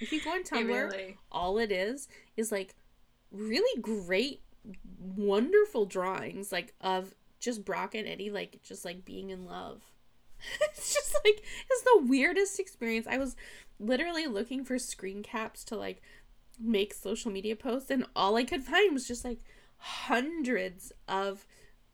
If 0.00 0.12
you 0.12 0.22
go 0.22 0.30
on 0.30 0.44
Tumblr, 0.44 0.68
really. 0.68 1.16
all 1.32 1.58
it 1.58 1.72
is 1.72 2.06
is 2.36 2.52
like 2.52 2.76
really 3.32 3.80
great, 3.82 4.42
wonderful 5.00 5.84
drawings 5.84 6.52
like 6.52 6.74
of 6.80 7.12
just 7.40 7.64
Brock 7.64 7.96
and 7.96 8.06
Eddie 8.06 8.30
like 8.30 8.60
just 8.62 8.84
like 8.84 9.04
being 9.04 9.30
in 9.30 9.44
love. 9.44 9.82
it's 10.70 10.94
just 10.94 11.12
like 11.24 11.42
it's 11.68 11.82
the 11.82 12.06
weirdest 12.06 12.60
experience. 12.60 13.08
I 13.08 13.18
was 13.18 13.34
literally 13.80 14.28
looking 14.28 14.64
for 14.64 14.78
screen 14.78 15.24
caps 15.24 15.64
to 15.64 15.76
like 15.76 16.02
make 16.60 16.94
social 16.94 17.32
media 17.32 17.56
posts 17.56 17.90
and 17.90 18.06
all 18.14 18.36
I 18.36 18.44
could 18.44 18.62
find 18.62 18.94
was 18.94 19.08
just 19.08 19.24
like 19.24 19.40
hundreds 19.78 20.92
of 21.08 21.48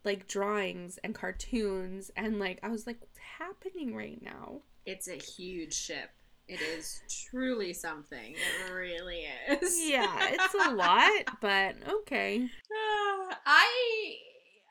like 0.04 0.26
drawings 0.26 0.98
and 1.04 1.14
cartoons 1.14 2.10
and 2.16 2.38
like 2.38 2.58
I 2.62 2.68
was 2.68 2.86
like 2.86 3.00
what's 3.00 3.18
happening 3.38 3.94
right 3.94 4.20
now? 4.22 4.60
It's 4.86 5.08
a 5.08 5.16
huge 5.16 5.74
ship. 5.74 6.10
It 6.48 6.60
is 6.60 7.00
truly 7.30 7.72
something. 7.72 8.34
It 8.34 8.72
really 8.72 9.26
is. 9.48 9.80
Yeah, 9.88 10.08
it's 10.32 10.54
a 10.54 10.70
lot, 10.74 11.10
but 11.40 11.76
okay. 11.88 12.42
Uh, 12.42 13.34
I, 13.46 14.14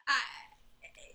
I, 0.06 0.20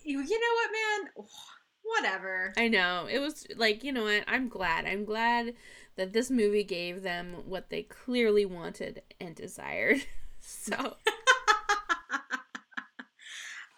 you 0.05 0.19
know 0.23 0.25
what, 0.25 0.71
man? 0.73 1.25
Whatever. 2.01 2.55
I 2.57 2.69
know. 2.69 3.07
It 3.11 3.19
was 3.19 3.47
like, 3.57 3.85
you 3.85 3.93
know 3.93 4.05
what? 4.05 4.25
I'm 4.27 4.49
glad. 4.49 4.87
I'm 4.87 5.05
glad 5.05 5.53
that 5.97 6.15
this 6.15 6.31
movie 6.31 6.65
gave 6.65 7.03
them 7.03 7.37
what 7.45 7.69
they 7.69 7.83
clearly 7.83 8.47
wanted 8.47 9.03
and 9.21 9.35
desired. 9.35 10.05
So, 10.47 10.97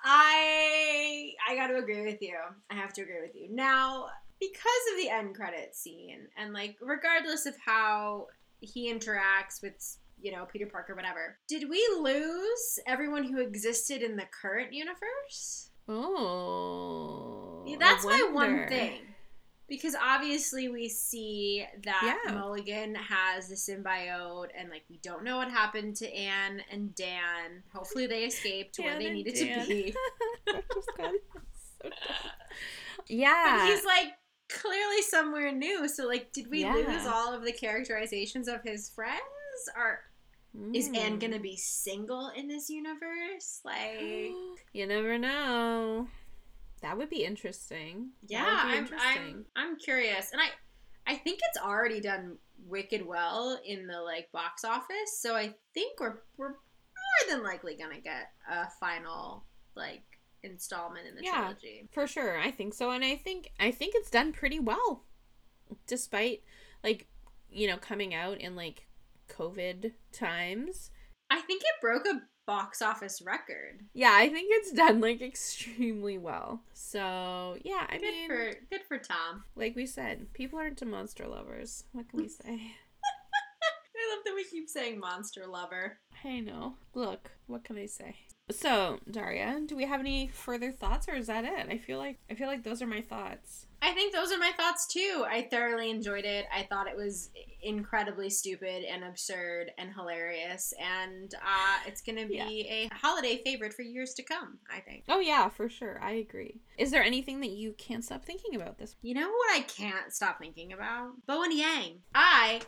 I 0.09 1.33
I 1.49 1.57
got 1.57 1.67
to 1.67 1.79
agree 1.79 2.05
with 2.05 2.23
you. 2.23 2.37
I 2.71 2.75
have 2.75 2.93
to 2.95 3.03
agree 3.03 3.21
with 3.21 3.35
you. 3.35 3.49
Now, 3.51 4.07
because 4.41 4.63
of 4.93 5.03
the 5.03 5.11
end 5.11 5.35
credit 5.35 5.75
scene 5.75 6.29
and 6.39 6.53
like 6.53 6.77
regardless 6.81 7.45
of 7.45 7.55
how 7.65 8.29
he 8.61 8.93
interacts 8.93 9.61
with 9.63 9.75
you 10.21 10.31
know 10.31 10.47
Peter 10.47 10.67
Parker 10.67 10.95
whatever. 10.95 11.39
Did 11.49 11.69
we 11.69 11.85
lose 12.01 12.79
everyone 12.87 13.25
who 13.25 13.41
existed 13.41 14.03
in 14.03 14.17
the 14.17 14.27
current 14.41 14.73
universe? 14.73 15.71
oh. 15.89 17.65
Yeah, 17.67 17.77
that's 17.81 18.05
my 18.05 18.29
one 18.33 18.69
thing. 18.69 19.01
Because 19.69 19.97
obviously 20.01 20.69
we 20.69 20.89
see 20.89 21.67
that 21.83 22.19
Yeah. 22.25 22.33
Mulligan 22.35 22.95
has 22.95 23.49
the 23.49 23.57
symbiote, 23.57 24.49
and 24.57 24.71
like 24.71 24.85
we 24.89 24.99
don't 25.03 25.25
know 25.25 25.39
what 25.39 25.51
happened 25.51 25.97
to 25.97 26.13
Anne 26.15 26.63
and 26.71 26.95
Dan. 26.95 27.65
Hopefully 27.75 28.07
they 28.07 28.25
escaped 28.25 28.75
to 28.77 28.83
where 28.83 28.99
they 28.99 29.11
needed 29.11 29.35
Dan. 29.35 29.61
to 29.63 29.67
be. 29.69 29.95
That 30.47 30.65
was 30.75 30.87
good. 30.97 31.11
So 31.83 31.91
yeah. 33.09 33.57
But 33.59 33.75
he's 33.75 33.85
like 33.85 34.13
clearly 34.49 35.03
somewhere 35.03 35.51
new. 35.53 35.89
So 35.89 36.07
like, 36.07 36.33
did 36.33 36.49
we 36.51 36.61
Yeah. 36.63 36.73
lose 36.75 37.07
all 37.07 37.35
of 37.35 37.45
the 37.45 37.53
characterizations 37.53 38.47
of 38.49 38.63
his 38.63 38.89
friends? 38.91 39.21
Or 39.77 40.01
is 40.73 40.87
Anne 40.95 41.17
Mm. 41.17 41.21
gonna 41.21 41.41
be 41.41 41.57
single 41.57 42.29
in 42.29 42.47
this 42.49 42.71
universe? 42.71 43.61
Like, 43.65 44.01
You 44.73 44.87
never 44.87 45.19
know. 45.19 46.09
That 46.83 46.97
would 46.99 47.11
be 47.11 47.25
interesting. 47.25 48.11
Yeah, 48.27 48.45
be 48.45 48.73
I'm, 48.73 48.79
interesting. 48.85 49.45
I'm 49.57 49.71
I'm 49.71 49.77
curious, 49.77 50.31
and 50.33 50.41
I 50.41 50.49
I 51.11 51.17
think 51.17 51.41
it's 51.43 51.59
already 51.63 52.01
done 52.01 52.37
wicked 52.67 53.07
well 53.07 53.59
in 53.65 53.87
the 53.87 54.01
like 54.01 54.31
box 54.33 54.65
office. 54.65 55.19
So 55.21 55.35
I 55.37 55.55
think 55.75 56.01
we're 56.01 56.19
we're 56.37 56.51
more 56.51 57.31
than 57.31 57.43
likely 57.43 57.77
gonna 57.77 58.01
get 58.01 58.31
a 58.51 58.69
final 58.81 59.45
like 59.75 60.03
installment 60.43 61.07
in 61.07 61.15
the 61.17 61.23
Yeah. 61.23 61.39
trilogy. 61.39 61.89
For 61.93 62.07
sure, 62.07 62.39
I 62.39 62.51
think 62.51 62.75
so, 62.75 62.91
and 62.91 63.05
I 63.05 63.17
think 63.17 63.51
I 63.59 63.71
think 63.71 63.95
it's 63.97 64.11
done 64.11 64.33
pretty 64.33 64.61
well, 64.61 65.05
despite 65.87 66.43
like 66.85 67.07
you 67.51 67.67
know 67.69 67.77
coming 67.79 68.15
out 68.15 68.39
in 68.39 68.55
like 68.57 68.87
COVID 69.29 69.93
times. 70.13 70.91
I 71.31 71.41
think 71.41 71.63
it 71.63 71.81
broke 71.81 72.07
a 72.07 72.21
box 72.47 72.81
office 72.81 73.21
record. 73.21 73.81
Yeah, 73.93 74.13
I 74.15 74.29
think 74.29 74.49
it's 74.51 74.73
done 74.73 75.01
like 75.01 75.21
extremely 75.21 76.19
well. 76.19 76.63
So 76.73 77.57
yeah, 77.65 77.87
I 77.89 77.99
good 77.99 78.03
mean, 78.03 78.29
for 78.29 78.53
good 78.71 78.83
for 78.89 78.99
Tom. 78.99 79.45
like 79.55 79.77
we 79.77 79.87
said, 79.87 80.33
people 80.33 80.59
are 80.59 80.69
into 80.69 80.87
monster 80.87 81.27
lovers. 81.27 81.85
What 81.93 82.09
can 82.09 82.21
we 82.21 82.29
say? 82.29 82.45
I 83.97 84.15
love 84.15 84.25
that 84.25 84.35
we 84.35 84.45
keep 84.45 84.69
saying 84.69 84.99
monster 85.01 85.47
lover. 85.47 85.99
I 86.25 86.41
know. 86.41 86.75
Look, 86.95 87.31
what 87.47 87.65
can 87.65 87.79
I 87.79 87.87
say? 87.87 88.17
So, 88.51 89.01
Daria, 89.11 89.61
do 89.67 89.75
we 89.75 89.87
have 89.87 90.01
any 90.01 90.29
further 90.29 90.71
thoughts, 90.71 91.09
or 91.09 91.15
is 91.15 91.27
that 91.27 91.45
it? 91.45 91.69
I 91.69 91.79
feel 91.79 91.99
like 91.99 92.19
I 92.31 92.35
feel 92.35 92.47
like 92.47 92.63
those 92.63 92.81
are 92.81 92.87
my 92.87 93.01
thoughts. 93.01 93.66
I 93.83 93.93
think 93.93 94.15
those 94.15 94.33
are 94.33 94.39
my 94.39 94.53
thoughts 94.57 94.87
too. 94.87 95.25
I 95.29 95.43
thoroughly 95.51 95.91
enjoyed 95.91 96.25
it. 96.25 96.47
I 96.55 96.67
thought 96.69 96.89
it 96.89 96.97
was 96.97 97.31
incredibly 97.63 98.31
stupid 98.31 98.85
and 98.85 99.05
absurd 99.05 99.71
and 99.79 99.93
hilarious, 99.95 100.73
and 100.81 101.35
uh, 101.35 101.79
it's 101.87 102.01
gonna 102.01 102.27
be 102.27 102.41
a 102.71 102.89
holiday 102.95 103.41
favorite 103.45 103.75
for 103.75 103.83
years 103.83 104.15
to 104.15 104.23
come. 104.23 104.59
I 104.71 104.81
think. 104.81 105.05
Oh 105.09 105.21
yeah, 105.21 105.49
for 105.49 105.69
sure. 105.69 106.01
I 106.03 106.13
agree. 106.13 106.61
Is 106.79 106.91
there 106.91 107.03
anything 107.03 107.41
that 107.41 107.51
you 107.51 107.75
can't 107.79 108.05
stop 108.05 108.25
thinking 108.25 108.55
about 108.55 108.79
this? 108.79 108.97
You 109.03 109.15
know 109.15 109.29
what 109.29 109.57
I 109.57 109.61
can't 109.61 110.13
stop 110.13 110.39
thinking 110.39 110.73
about? 110.73 111.13
Bowen 111.27 111.57
Yang. 111.57 112.01
I 112.15 112.61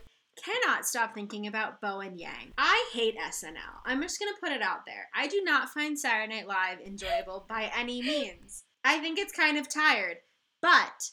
cannot 0.42 0.86
stop 0.86 1.14
thinking 1.14 1.46
about 1.46 1.80
Bowen 1.80 2.18
Yang. 2.18 2.52
I 2.56 2.90
hate 2.92 3.16
SNL. 3.18 3.82
I'm 3.84 4.02
just 4.02 4.18
gonna 4.18 4.32
put 4.40 4.52
it 4.52 4.62
out 4.62 4.86
there. 4.86 5.08
I 5.14 5.26
do 5.26 5.42
not 5.42 5.70
find 5.70 5.98
Saturday 5.98 6.36
Night 6.36 6.48
Live 6.48 6.80
enjoyable 6.84 7.46
by 7.48 7.70
any 7.76 8.02
means. 8.02 8.64
I 8.84 8.98
think 8.98 9.18
it's 9.18 9.32
kind 9.32 9.58
of 9.58 9.68
tired. 9.68 10.18
But 10.60 11.10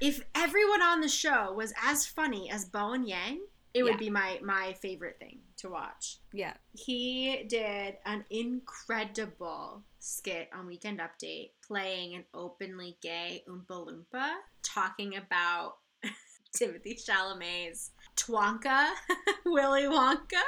if 0.00 0.22
everyone 0.34 0.82
on 0.82 1.00
the 1.00 1.08
show 1.08 1.52
was 1.52 1.72
as 1.84 2.06
funny 2.06 2.50
as 2.50 2.64
Bowen 2.64 3.06
Yang, 3.06 3.40
it 3.72 3.82
would 3.84 3.92
Yeah. 3.94 3.98
be 3.98 4.10
my 4.10 4.40
my 4.42 4.72
favorite 4.74 5.18
thing 5.20 5.40
to 5.58 5.68
watch. 5.68 6.18
Yeah. 6.32 6.54
He 6.72 7.44
did 7.48 7.98
an 8.04 8.24
incredible 8.30 9.84
skit 10.00 10.48
on 10.52 10.66
Weekend 10.66 10.98
Update 11.00 11.50
playing 11.66 12.14
an 12.14 12.24
openly 12.34 12.96
gay 13.00 13.44
Oompa 13.48 13.86
Loompa 13.86 14.34
talking 14.62 15.16
about 15.16 15.76
Timothée 16.56 16.98
Chalamet's 17.00 17.92
Twonka, 18.16 18.88
Willy 19.46 19.82
Wonka. 19.84 20.42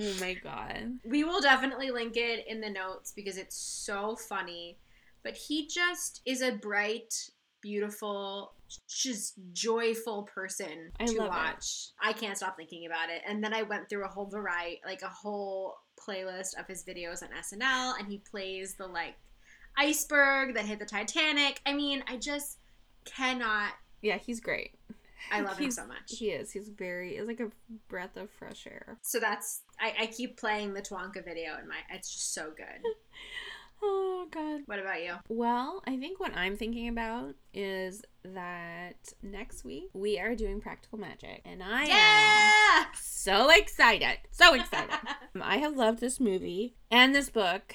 Oh 0.00 0.14
my 0.20 0.34
god. 0.34 0.98
We 1.04 1.24
will 1.24 1.40
definitely 1.40 1.90
link 1.90 2.16
it 2.16 2.46
in 2.46 2.60
the 2.60 2.70
notes 2.70 3.12
because 3.12 3.36
it's 3.38 3.56
so 3.56 4.14
funny. 4.16 4.78
But 5.24 5.36
he 5.36 5.66
just 5.66 6.20
is 6.26 6.42
a 6.42 6.52
bright, 6.52 7.30
beautiful, 7.68 8.52
just 8.88 9.34
joyful 9.52 10.22
person 10.22 10.90
I 10.98 11.04
to 11.04 11.12
love 11.12 11.26
it. 11.26 11.30
watch. 11.30 11.88
I 12.02 12.14
can't 12.14 12.36
stop 12.36 12.56
thinking 12.56 12.86
about 12.86 13.10
it. 13.10 13.20
And 13.28 13.44
then 13.44 13.52
I 13.52 13.62
went 13.62 13.90
through 13.90 14.04
a 14.06 14.08
whole 14.08 14.26
variety, 14.26 14.80
like 14.86 15.02
a 15.02 15.08
whole 15.08 15.74
playlist 16.00 16.58
of 16.58 16.66
his 16.66 16.82
videos 16.82 17.22
on 17.22 17.28
SNL, 17.28 17.98
and 17.98 18.08
he 18.08 18.22
plays 18.30 18.74
the 18.74 18.86
like 18.86 19.16
iceberg 19.76 20.54
that 20.54 20.64
hit 20.64 20.78
the 20.78 20.86
Titanic. 20.86 21.60
I 21.66 21.74
mean, 21.74 22.02
I 22.08 22.16
just 22.16 22.56
cannot. 23.04 23.72
Yeah, 24.00 24.16
he's 24.16 24.40
great. 24.40 24.72
I 25.30 25.42
love 25.42 25.58
him 25.58 25.70
so 25.70 25.86
much. 25.86 25.98
He 26.06 26.30
is. 26.30 26.52
He's 26.52 26.68
very. 26.68 27.16
It's 27.16 27.28
like 27.28 27.40
a 27.40 27.50
breath 27.88 28.16
of 28.16 28.30
fresh 28.30 28.66
air. 28.66 28.96
So 29.02 29.20
that's 29.20 29.62
I, 29.78 29.92
I 30.00 30.06
keep 30.06 30.38
playing 30.38 30.72
the 30.72 30.80
Twonka 30.80 31.22
video 31.22 31.58
in 31.60 31.68
my. 31.68 31.76
It's 31.90 32.10
just 32.10 32.32
so 32.32 32.50
good. 32.56 32.82
Oh 33.82 34.26
god. 34.30 34.62
What 34.66 34.78
about 34.78 35.02
you? 35.02 35.14
Well, 35.28 35.82
I 35.86 35.96
think 35.96 36.18
what 36.20 36.36
I'm 36.36 36.56
thinking 36.56 36.88
about 36.88 37.34
is 37.54 38.02
that 38.24 39.12
next 39.22 39.64
week 39.64 39.90
we 39.92 40.18
are 40.18 40.34
doing 40.34 40.60
practical 40.60 40.98
magic, 40.98 41.42
and 41.44 41.62
I 41.62 41.84
am 41.84 42.86
so 43.00 43.50
excited. 43.50 44.18
So 44.30 44.54
excited. 44.54 44.94
Um, 45.34 45.42
I 45.44 45.58
have 45.58 45.76
loved 45.76 46.00
this 46.00 46.18
movie 46.18 46.74
and 46.90 47.14
this 47.14 47.28
book 47.30 47.74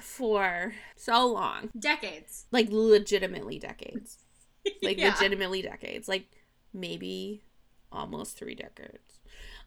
for 0.00 0.72
so 0.94 1.26
long. 1.26 1.68
Decades. 1.78 2.46
Like 2.52 2.68
legitimately 2.70 3.58
decades. 3.58 4.18
Like 4.82 4.96
Yeah. 4.98 5.10
legitimately 5.10 5.62
decades. 5.62 6.08
Like 6.08 6.26
maybe 6.72 7.42
almost 7.92 8.36
3 8.38 8.54
decades. 8.54 9.20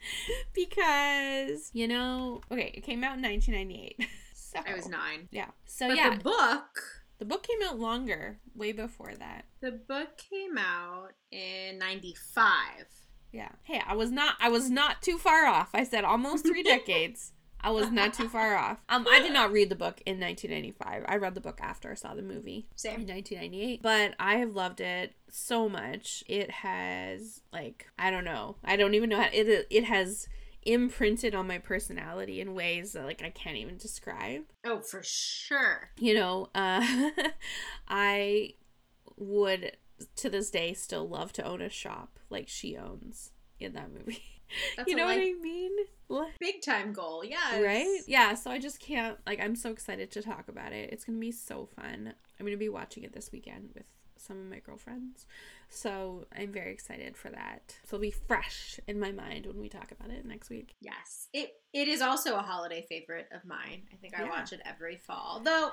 because, 0.54 1.70
you 1.74 1.88
know, 1.88 2.42
okay, 2.52 2.72
it 2.74 2.82
came 2.82 3.04
out 3.04 3.18
in 3.18 3.22
1998. 3.24 4.08
So 4.54 4.60
I 4.68 4.74
was 4.76 4.88
nine. 4.90 5.28
Yeah. 5.32 5.50
So 5.66 5.88
But 5.90 5.98
yeah, 5.98 6.16
the 6.16 6.24
book, 6.24 6.82
the 7.20 7.26
book 7.26 7.44
came 7.44 7.60
out 7.68 7.78
longer, 7.80 8.40
way 8.56 8.72
before 8.72 9.14
that. 9.20 9.46
the 9.62 9.72
book 9.72 10.18
came 10.18 10.58
out 10.58 11.10
in 11.32 11.78
'95. 11.78 12.86
Yeah. 13.32 13.50
Hey, 13.64 13.82
I 13.86 13.96
was 13.96 14.12
not 14.12 14.36
I 14.40 14.50
was 14.50 14.70
not 14.70 15.02
too 15.02 15.18
far 15.18 15.46
off. 15.46 15.70
I 15.74 15.84
said 15.84 16.04
almost 16.04 16.46
3 16.48 16.64
decades. 16.76 17.34
I 17.62 17.72
was 17.72 17.92
not 17.92 18.14
too 18.14 18.30
far 18.30 18.56
off. 18.56 18.78
Um 18.90 19.06
I 19.10 19.20
did 19.20 19.34
not 19.34 19.52
read 19.52 19.70
the 19.70 19.76
book 19.76 20.02
in 20.06 20.20
1995. 20.20 21.04
I 21.08 21.18
read 21.18 21.36
the 21.36 21.42
book 21.42 21.60
after 21.62 21.92
I 21.92 21.96
saw 21.96 22.16
the 22.16 22.22
movie. 22.24 22.68
in 22.72 22.78
Same. 22.78 23.06
1998 23.06 23.82
but 23.84 24.16
i 24.18 24.36
have 24.38 24.56
loved 24.56 24.80
it 24.82 25.14
so 25.30 25.70
much 25.70 26.24
it 26.28 26.50
has 26.50 27.42
like 27.54 27.86
i 28.00 28.10
don't 28.10 28.24
know 28.24 28.56
i 28.64 28.76
don't 28.76 28.94
even 28.96 29.10
know 29.10 29.22
how 29.22 29.30
it 29.32 29.68
it 29.70 29.84
has 29.84 30.28
imprinted 30.64 31.34
on 31.34 31.48
my 31.48 31.58
personality 31.58 32.42
in 32.42 32.54
ways 32.54 32.92
that 32.94 33.06
like 33.06 33.22
i 33.24 33.30
can't 33.30 33.56
even 33.58 33.78
describe 33.78 34.44
Oh, 34.66 34.80
for 34.82 35.02
sure. 35.04 35.92
you 35.98 36.14
know 36.14 36.50
uh 36.54 36.86
i 37.88 38.54
would 39.18 39.78
to 40.16 40.30
this 40.30 40.50
day 40.50 40.74
still 40.74 41.08
love 41.08 41.32
to 41.34 41.46
own 41.46 41.62
a 41.62 41.70
shop 41.70 42.20
like 42.30 42.48
she 42.48 42.76
owns 42.78 43.32
in 43.60 43.74
that 43.74 43.92
movie 43.92 44.24
That's 44.76 44.90
you 44.90 44.96
know 44.96 45.06
like, 45.06 45.18
what 45.20 45.28
i 45.28 45.34
mean 45.42 45.72
big 46.40 46.62
time 46.64 46.92
goal. 46.92 47.24
Yeah. 47.24 47.62
Right? 47.62 48.00
Yeah, 48.08 48.34
so 48.34 48.50
I 48.50 48.58
just 48.60 48.80
can't 48.80 49.18
like 49.28 49.40
I'm 49.40 49.56
so 49.56 49.70
excited 49.70 50.12
to 50.12 50.22
talk 50.24 50.48
about 50.48 50.74
it. 50.74 50.90
It's 50.92 51.04
gonna 51.06 51.20
be 51.20 51.32
so 51.32 51.68
fun. 51.76 52.14
I'm 52.40 52.46
gonna 52.46 52.58
be 52.58 52.70
watching 52.70 53.04
it 53.04 53.14
this 53.14 53.32
weekend 53.32 53.70
with 53.76 53.84
some 54.18 54.40
of 54.40 54.46
my 54.46 54.58
girlfriends. 54.60 55.26
So 55.70 56.26
I'm 56.36 56.52
very 56.52 56.72
excited 56.72 57.16
for 57.16 57.30
that. 57.30 57.76
So 57.86 57.96
it'll 57.96 58.02
be 58.02 58.12
fresh 58.12 58.80
in 58.88 59.00
my 59.00 59.12
mind 59.12 59.46
when 59.46 59.60
we 59.60 59.70
talk 59.70 59.92
about 59.92 60.10
it 60.12 60.26
next 60.26 60.50
week. 60.50 60.76
Yes. 60.82 61.28
It 61.34 61.52
it 61.74 61.88
is 61.88 62.02
also 62.02 62.36
a 62.36 62.42
holiday 62.42 62.86
favorite 62.90 63.28
of 63.32 63.46
mine. 63.46 63.88
I 63.94 63.96
think 63.98 64.18
I 64.18 64.24
Yeah. 64.24 64.30
watch 64.30 64.52
it 64.52 64.62
every 64.66 64.98
fall. 64.98 65.42
Though 65.44 65.72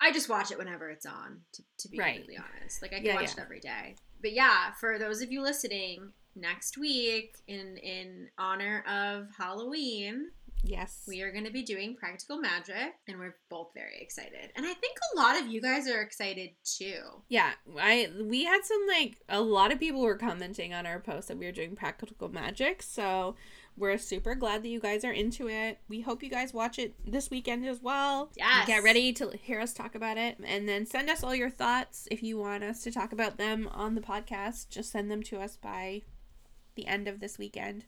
I 0.00 0.12
just 0.12 0.28
watch 0.28 0.50
it 0.50 0.58
whenever 0.58 0.88
it's 0.90 1.06
on, 1.06 1.42
to, 1.52 1.62
to 1.78 1.88
be 1.88 1.98
Right. 1.98 2.16
completely 2.16 2.38
honest. 2.38 2.82
Like 2.82 2.92
I 2.92 2.96
can 2.96 3.04
Yeah, 3.04 3.14
watch 3.16 3.24
yeah. 3.24 3.32
it 3.32 3.38
every 3.38 3.60
day. 3.60 3.96
But 4.20 4.32
yeah, 4.32 4.72
for 4.72 4.98
those 4.98 5.22
of 5.22 5.30
you 5.30 5.42
listening, 5.42 6.12
next 6.34 6.76
week 6.78 7.36
in 7.46 7.76
in 7.78 8.28
honor 8.38 8.82
of 8.88 9.28
Halloween, 9.36 10.30
Yes. 10.62 11.04
we 11.08 11.22
are 11.22 11.32
going 11.32 11.44
to 11.44 11.50
be 11.50 11.62
doing 11.62 11.96
practical 11.96 12.38
magic 12.38 12.94
and 13.08 13.18
we're 13.18 13.36
both 13.48 13.68
very 13.74 13.98
excited. 14.00 14.50
And 14.56 14.66
I 14.66 14.74
think 14.74 14.98
a 15.12 15.16
lot 15.18 15.40
of 15.40 15.46
you 15.46 15.60
guys 15.60 15.88
are 15.88 16.00
excited 16.02 16.50
too. 16.64 17.00
Yeah, 17.28 17.52
I 17.78 18.10
we 18.22 18.44
had 18.44 18.64
some 18.64 18.86
like 18.88 19.18
a 19.28 19.40
lot 19.40 19.72
of 19.72 19.78
people 19.78 20.02
were 20.02 20.16
commenting 20.16 20.74
on 20.74 20.86
our 20.86 21.00
post 21.00 21.28
that 21.28 21.38
we 21.38 21.46
were 21.46 21.52
doing 21.52 21.76
practical 21.76 22.28
magic, 22.28 22.82
so 22.82 23.36
we're 23.76 23.98
super 23.98 24.34
glad 24.34 24.62
that 24.62 24.68
you 24.68 24.80
guys 24.80 25.04
are 25.04 25.12
into 25.12 25.48
it. 25.48 25.78
We 25.88 26.02
hope 26.02 26.22
you 26.22 26.28
guys 26.28 26.52
watch 26.52 26.78
it 26.78 26.94
this 27.10 27.30
weekend 27.30 27.64
as 27.66 27.80
well. 27.80 28.30
Yes. 28.36 28.66
Get 28.66 28.82
ready 28.82 29.12
to 29.14 29.30
hear 29.42 29.60
us 29.60 29.72
talk 29.72 29.94
about 29.94 30.18
it 30.18 30.36
and 30.44 30.68
then 30.68 30.84
send 30.84 31.08
us 31.08 31.22
all 31.22 31.34
your 31.34 31.50
thoughts 31.50 32.06
if 32.10 32.22
you 32.22 32.36
want 32.36 32.62
us 32.62 32.82
to 32.82 32.90
talk 32.92 33.12
about 33.12 33.38
them 33.38 33.68
on 33.72 33.94
the 33.94 34.00
podcast. 34.02 34.68
Just 34.68 34.92
send 34.92 35.10
them 35.10 35.22
to 35.24 35.40
us 35.40 35.56
by 35.56 36.02
the 36.74 36.86
end 36.86 37.08
of 37.08 37.20
this 37.20 37.38
weekend. 37.38 37.84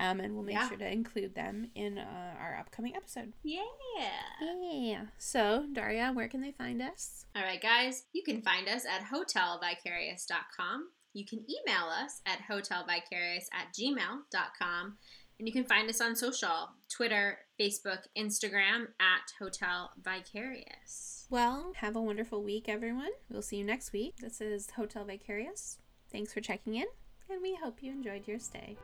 Um, 0.00 0.18
and 0.20 0.34
we'll 0.34 0.44
make 0.44 0.54
Yeah. 0.54 0.68
sure 0.68 0.78
to 0.78 0.90
include 0.90 1.34
them 1.34 1.70
in 1.74 1.98
uh, 1.98 2.34
our 2.38 2.56
upcoming 2.58 2.96
episode. 2.96 3.34
Yeah. 3.42 3.60
Yeah. 4.62 5.06
So, 5.18 5.66
Daria, 5.72 6.10
where 6.14 6.26
can 6.28 6.40
they 6.40 6.52
find 6.52 6.80
us? 6.80 7.26
All 7.36 7.42
right, 7.42 7.60
guys, 7.60 8.04
you 8.12 8.22
can 8.22 8.40
find 8.42 8.66
us 8.68 8.84
at 8.86 9.02
hotelvicarious.com. 9.12 10.88
You 11.12 11.24
can 11.26 11.40
email 11.40 11.86
us 11.88 12.20
at 12.26 12.38
hotelvicarious 12.48 13.44
at 13.52 13.74
gmail.com. 13.78 14.96
And 15.38 15.48
you 15.48 15.52
can 15.54 15.64
find 15.64 15.88
us 15.88 16.00
on 16.02 16.14
social 16.14 16.68
Twitter, 16.94 17.38
Facebook, 17.58 18.00
Instagram 18.16 18.88
at 19.00 19.32
Hotel 19.38 19.90
Vicarious. 20.02 21.26
Well, 21.30 21.72
have 21.76 21.96
a 21.96 22.00
wonderful 22.00 22.42
week, 22.42 22.68
everyone. 22.68 23.08
We'll 23.30 23.40
see 23.42 23.56
you 23.56 23.64
next 23.64 23.92
week. 23.92 24.16
This 24.18 24.40
is 24.42 24.70
Hotel 24.76 25.04
Vicarious. 25.04 25.78
Thanks 26.12 26.32
for 26.34 26.40
checking 26.42 26.74
in, 26.74 26.86
and 27.30 27.40
we 27.40 27.54
hope 27.54 27.82
you 27.82 27.90
enjoyed 27.90 28.28
your 28.28 28.38
stay. 28.38 28.76